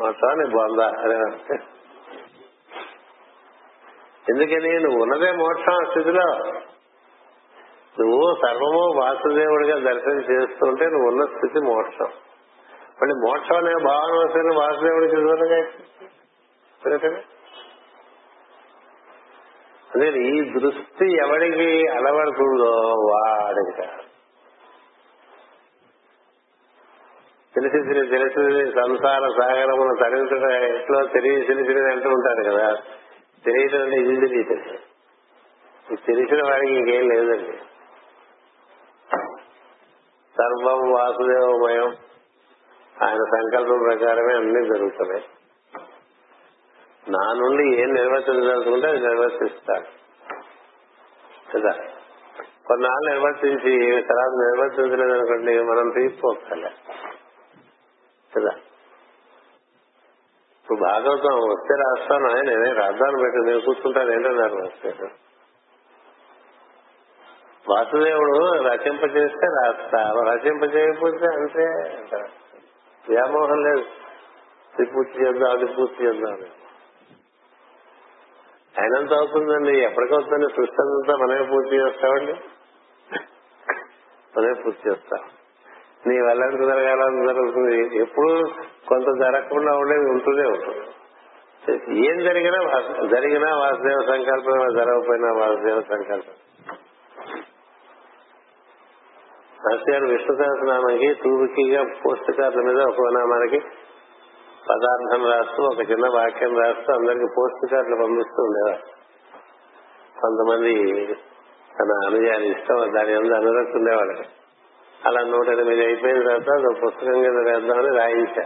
[0.00, 1.14] మోక్షాన్ని బొంద అదే
[4.28, 4.78] ఎందుకని?
[4.78, 6.50] నువ్వు ఉన్నదే మోక్షం స్థితిలో.
[8.00, 12.08] నువ్వు సర్వము వాసుదేవుడిగా దర్శనం చేస్తుంటే నువ్వు ఉన్న స్థితి మోక్షం.
[13.02, 15.66] మళ్ళీ మోక్షం అనే భావన వస్తే వాసుదేవుడికి దూరంగా
[19.94, 23.88] అదే ఈ దృష్టి ఎవడికి అలవడుతుందో వాడిక.
[27.54, 32.76] తెలిసి తెలిసి తెలిసి సంసార సాగరమున తరించడం ఎట్లో తెలియ తెలిసినది అంటూ ఉంటారు కదా.
[33.44, 34.78] తెలియటం అంటే ఇది తెలియదు
[36.06, 37.58] తెలిసిన వాడికి ఇంకేం లేదండి.
[40.38, 41.96] సర్వం వాసుదేవమయం
[43.02, 45.24] ఆయన సంకల్పం ప్రకారమే అన్ని జరుగుతున్నాయి.
[47.08, 49.86] నా నుండి ఏం నిర్వర్తించాల్సుకుంటే అది నిర్వర్తిస్తాడు
[51.56, 51.72] కదా?
[52.66, 56.70] కొన్నాళ్ళు నిర్వర్తించి తర్వాత నిర్వర్తించలేదనుకోండి మనం తీసుకోగల
[58.36, 58.50] కదా?
[60.62, 64.94] ఇప్పుడు భాగవతం వస్తే రాస్తాను ఆయన రాద్దాను పెట్టి నేను కూర్చుంటాను ఏంటన్నారు వస్తే
[67.68, 70.12] వాసుదేవుడు రచింపజేస్తే రాస్తా.
[70.32, 71.64] రచింపజేయకపోతే అంతే.
[73.08, 73.84] వ్యామోహం లేదు.
[74.80, 76.38] ఇది పూర్తి చేద్దాం అది పూర్తి చేద్దాం
[78.78, 79.78] అయినంత అవుతుందండి.
[79.78, 82.32] ఎప్పటికవుతుంది సృష్టి అంతా మనమే పూర్తి చేస్తామండి.
[84.36, 85.20] మనమే పూర్తి చేస్తాం.
[86.06, 87.98] నీ వల్ల ఎంత జరగాలని జరుగుతుంది?
[87.98, 88.50] ఎప్పుడు
[88.88, 90.86] కొంత జరగకుండా ఉండేది ఉంటూనే ఉంటుంది.
[92.08, 96.43] ఏం జరిగినా జరిగినా వాసుదేవ సంకల్పం జరగకపోయినా వాసుదేవ సంకల్పం.
[99.64, 103.58] మాస్టర్ విష్ణు సహస్రనామానికి తూబికిగా పోస్ట్ కార్డుల మీద ఒక నామానికి
[104.68, 108.84] పదార్థం రాస్తూ ఒక చిన్న వాక్యం రాస్తూ అందరికి పోస్ట్ కార్డులు పంపిస్తూ ఉండేవారు.
[110.20, 110.74] కొంతమంది
[111.78, 114.44] తన అనుయాలు ఇష్టం దాని అందరూ అనురక్తి ఉండేవాడు
[115.08, 118.44] అలా నూట ఎనిమిది అయిపోయిన తర్వాత అది ఒక పుస్తకం కింద వేద్దామని రాయించా.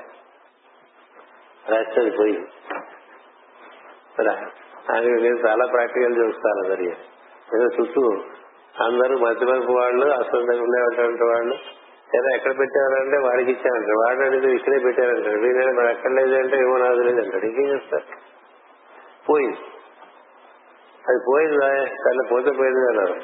[1.68, 2.38] రాసేది అది పోయి
[4.92, 6.88] ఆయన నేను చాలా ప్రాక్టికల్ చూస్తాను అది
[7.54, 8.04] ఏదో చుట్టూ
[8.84, 11.54] అందరూ మధ్యవైపు వాళ్ళు అసలు ఉండేటువంటి వాళ్ళు.
[12.16, 17.04] ఏదో ఎక్కడ పెట్టారంటే వాడికి ఇచ్చారంటారు వాడు అడిగితే ఇక్కడే పెట్టారంటాడు వీళ్ళని మరి ఎక్కడ లేదంటే ఏమో నాది
[17.04, 17.46] లేదంటాడు.
[17.46, 18.02] ఇంకేం చేస్తారు?
[19.30, 19.56] పోయింది.
[21.08, 23.14] అది పోయింది కళ్ళు పోతే పోయింది అన్నారు.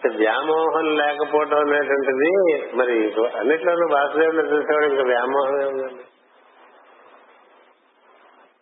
[0.08, 2.30] వ్యామోహం లేకపోవడం అనేటువంటిది
[2.76, 2.94] మరి
[3.38, 6.04] అన్నిట్లోనూ వాసుదేవుని చూసేవాడు ఇంకా వ్యామోహం ఏముందండి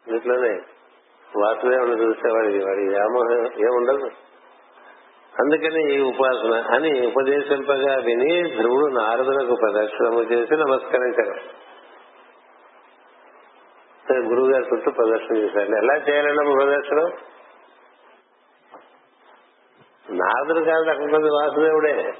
[0.06, 0.60] అన్నిట్లోనే
[1.38, 4.10] వాసుదేవుని చూసేవాడికి వాడి వ్యామోహం ఏముండదు
[5.32, 11.58] అందుకని ఈ ఉపాసన అని ఉపదేశింపగా విని ధ్రువుడు నారదులకు ప్రదక్షిణము చేసి నమస్కరించారు
[14.28, 15.76] గురువు గారి చుట్టూ ప్రదర్శన చేశారు.
[15.76, 17.08] ఎలా చేయాలండి ప్రదర్శనం
[20.10, 22.12] నారదుడు కాదు అక్కడ వాసుదేవుడే.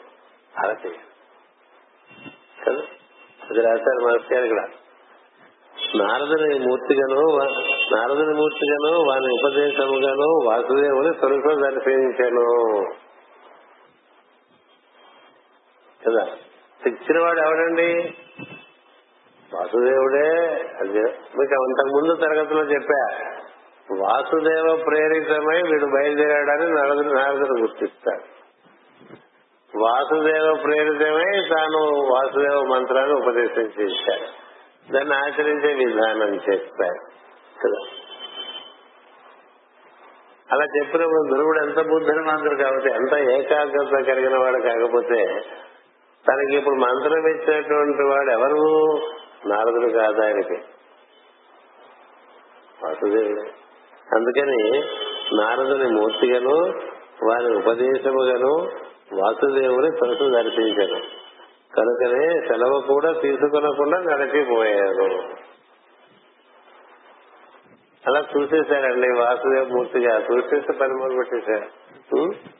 [0.59, 0.99] అలా చేయాలి
[2.66, 2.82] కదా?
[3.51, 4.66] అది రాశారు మాస్టర్ గారు ఇక్కడ.
[5.97, 7.36] నారదుని మూర్తిగాను
[7.97, 12.85] నారదుని మూర్తిగాను వారి ఉపదేశముగాను వాసుదేవుని తొలుసో దర్శించాను
[16.06, 16.27] కదా?
[16.86, 18.15] ఇచ్చినవాడు ఎవడండి?
[19.55, 20.52] వాసుదేవుడే.
[20.81, 23.35] అది మీకు అంతకు ముందు తరగతిలో చెప్పా.
[23.93, 28.39] వాసుదేవ ప్రేరితమై వీడు బయలుదేరాడని నలుగురు నారదుడు గుర్తిస్తాడు.
[29.78, 34.48] వాసుదేవ ప్రేరితమై తాను వాసుదేవ మంత్రాన్ని ఉపదేశం చేశాడు.
[34.93, 36.98] దాన్ని ఆచరించే విధానం చేస్తాడు
[37.62, 37.86] కదా?
[40.52, 45.40] అలా చెప్పినప్పుడు ధ్రువుడు ఎంత బుద్ధిమంతుడు కాబట్టి ఎంత ఏకాగ్రత కలిగిన వాడు కాకపోతే
[46.28, 48.89] తనకి ఇప్పుడు మంత్రం ఇచ్చినటువంటి వాడు ఎవరు?
[49.47, 50.62] నారదుడు కాదు ఆయనకి.
[52.85, 53.52] వాసుదేవుడే.
[54.14, 54.82] అందుకని
[55.36, 56.56] నారదుని మూర్తిగాను
[57.26, 58.70] వారి ఉపదేశముగాను
[59.12, 61.01] వాసుదేవుని తరచు దర్శించాను.
[61.76, 65.39] కనుకనే సెలవు కూడా తీసుకునకుండా నడిచిపోయారు.
[68.06, 70.18] అలా చూసేశారండి వాసుదేవ మూర్తిగా.
[70.18, 72.57] చూసేసి పని మొదలు పెట్టేశారు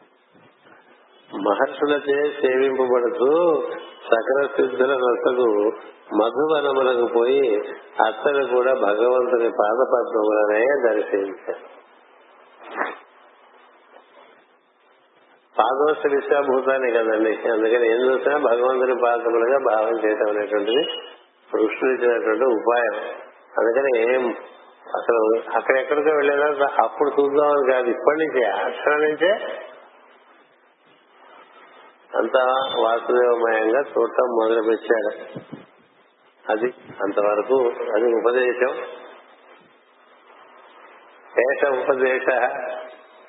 [1.47, 3.28] మహర్షులచే సేవింపబడుతూ
[4.10, 5.48] సకల సిద్ధుల రసకు
[6.16, 7.56] మధువనములకు పోయి
[8.05, 11.65] అత్తలు కూడా భగవంతుని పాదపద్మములనే దర్శించారు.
[15.56, 17.32] పాదోష విశ్వభూతాన్ని కదండి.
[17.52, 20.82] అందుకని ఏం చూసినా భగవంతుని పాదములుగా భావం చేయటం అనేటువంటిది
[21.52, 22.97] కృష్ణుడు ఇచ్చినటువంటి ఉపాయం.
[23.59, 23.93] అందుకని
[24.98, 25.23] అసలు
[25.56, 29.31] అక్కడెక్కడికో వెళ్ళేదా అప్పుడు చూద్దామని కాదు ఇప్పటి నుంచే అక్షరం నుంచే
[32.19, 32.45] అంతా
[32.78, 35.40] వాసుదేవమయంగా చూడటం మొదలు పెట్టాడు
[36.53, 38.74] అది అంతవరకు అది ఉపదేశం.
[41.40, 42.28] ఏష ఉపదేశ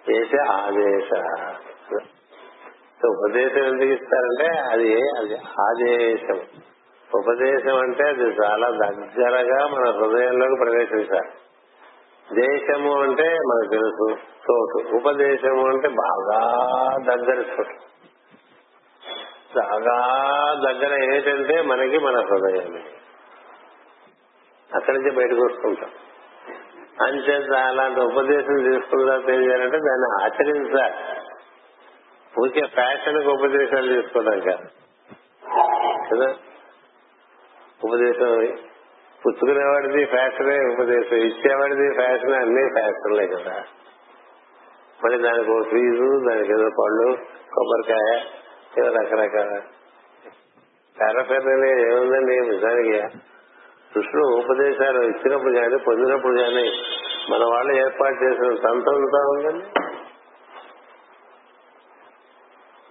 [0.10, 1.10] ఏష ఆదేశ.
[3.06, 6.41] ఉపదేశం ఎందుకు ఇస్తారంటే అది అది ఆదేశం.
[7.16, 11.32] ఉపదేశం అంటే అది చాలా దగ్గరగా మన హృదయంలోకి ప్రవేశించాలి.
[12.41, 16.40] దేశము అంటే మనకు తెలుసు చోటు ఉపదేశము అంటే బాగా
[17.07, 17.89] దగ్గర చోటు.
[19.57, 20.13] చాలా
[20.67, 22.84] దగ్గర ఏంటంటే మనకి మన హృదయమే.
[24.76, 25.89] అక్కడి నుంచి బయటకు వస్తుంటాం.
[27.01, 30.93] అంచేత అలాంటి ఉపదేశం తీసుకున్న తర్వాత ఏం చేయాలంటే దాన్ని ఆచరించాలి.
[32.41, 34.67] ఊరికే ఫ్యాషన్ ఉపదేశాలు తీసుకోవడం కాదు.
[36.13, 36.35] కదా?
[37.84, 38.57] ఉపదేశం
[39.26, 43.63] పుచ్చుకునేవాడిది ఫ్యాషనే ఉపదేశం ఇచ్చేవాడిది ఫ్యాషన్ అన్ని ఫ్యాషన్లే కదా.
[45.03, 47.17] మళ్ళీ దానికి ఒక ఫీజు దానికి ఏదో పళ్ళు
[47.55, 48.21] కొబ్బరికాయ
[48.80, 49.61] ఏదో రకరకాల.
[51.01, 52.39] పారఫెర్నలే ఏముందండి?
[52.39, 53.18] నిజానికి
[53.93, 56.72] కృష్ణుడు ఉపదేశాలు ఇచ్చినప్పుడు కానీ పొందినప్పుడు కానీ
[57.30, 59.65] మన వాళ్ళు ఏర్పాటు చేసిన సంతంతా ఉందండి.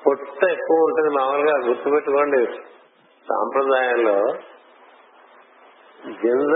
[0.07, 2.47] పొట్ట ఎక్కువ ఉంటుంది మామూలుగా గుర్తుపెట్టుకోండి.
[3.29, 4.19] సాంప్రదాయంలో
[6.09, 6.55] గింజ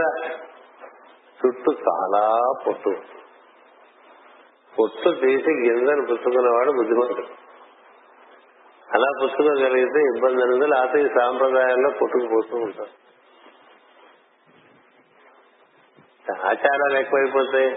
[1.46, 2.90] చుట్టూ చాలా పొట్టు.
[4.78, 7.41] పొట్టు తీసి గింజను పుచ్చుకున్నవాడు బుద్ధిమంతుడు.
[8.94, 12.90] అలా పుచ్చుకోగలిగితే ఇబ్బంది అనేది లేకపోతే ఈ సాంప్రదాయాల్లో పుట్టుకుపోతూ ఉంటారు
[16.44, 17.70] ఆచారాలు ఎక్కువైపోతాయి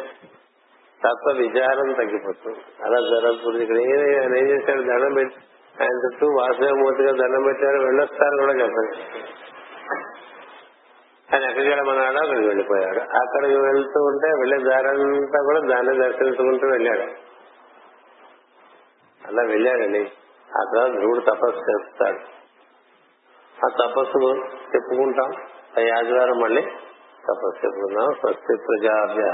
[1.04, 2.60] తత్వ విచారం తగ్గిపోతుంది.
[2.84, 4.82] అలా జరగకూడదు ఇక్కడ ఆయన ఏం చేశాడు?
[4.82, 5.40] దండం పెట్టి
[5.82, 7.78] ఆయన చుట్టూ వాసుదేవమూర్తిగా దండం పెట్టారు.
[7.78, 8.98] వెళ్ళొస్తారు కూడా చెప్పండి
[11.34, 13.00] ఆయన ఎక్కడికి వెళ్ళమన్నాడు అక్కడికి వెళ్ళిపోయాడు.
[13.00, 17.08] అక్కడికి వెళ్తూ ఉంటే వెళ్ళే దారంతా కూడా దాన్ని దర్శించుకుంటూ వెళ్ళాడు.
[19.28, 20.12] అలా వెళ్ళాడండి.
[20.57, 22.45] ఆ తర్వాత ధ్రువుడు తపస్సు చేస్తాడు.
[23.65, 25.32] ఆ తపస్సు చెప్పుకుంటాం.
[25.84, 26.61] ఈ ఆదివారం మళ్ళీ
[27.27, 28.14] తపస్సు చెప్పుకుందాం.
[28.14, 29.32] స్వస్తి ప్రజాభ్య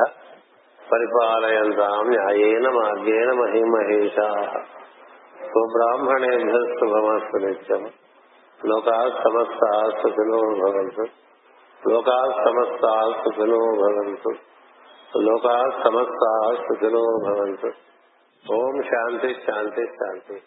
[0.91, 2.07] పరిపాలయంతాం.
[2.07, 4.15] న్యాయేన మార్గేణ మహిమహేష.
[5.45, 7.89] స్వబ్రాహ్మణేభ్య శుభమస్తు నిత్యం.
[8.65, 11.01] లోకా సమస్త సుఖినో భవంతు.
[11.89, 14.29] లోకా సమస్త సుఖినో భవంతు.
[15.17, 17.71] లోకా సమస్త సుఖినో భవంతు.
[18.53, 20.41] ఓం శాంతి శాంతి శాంతి.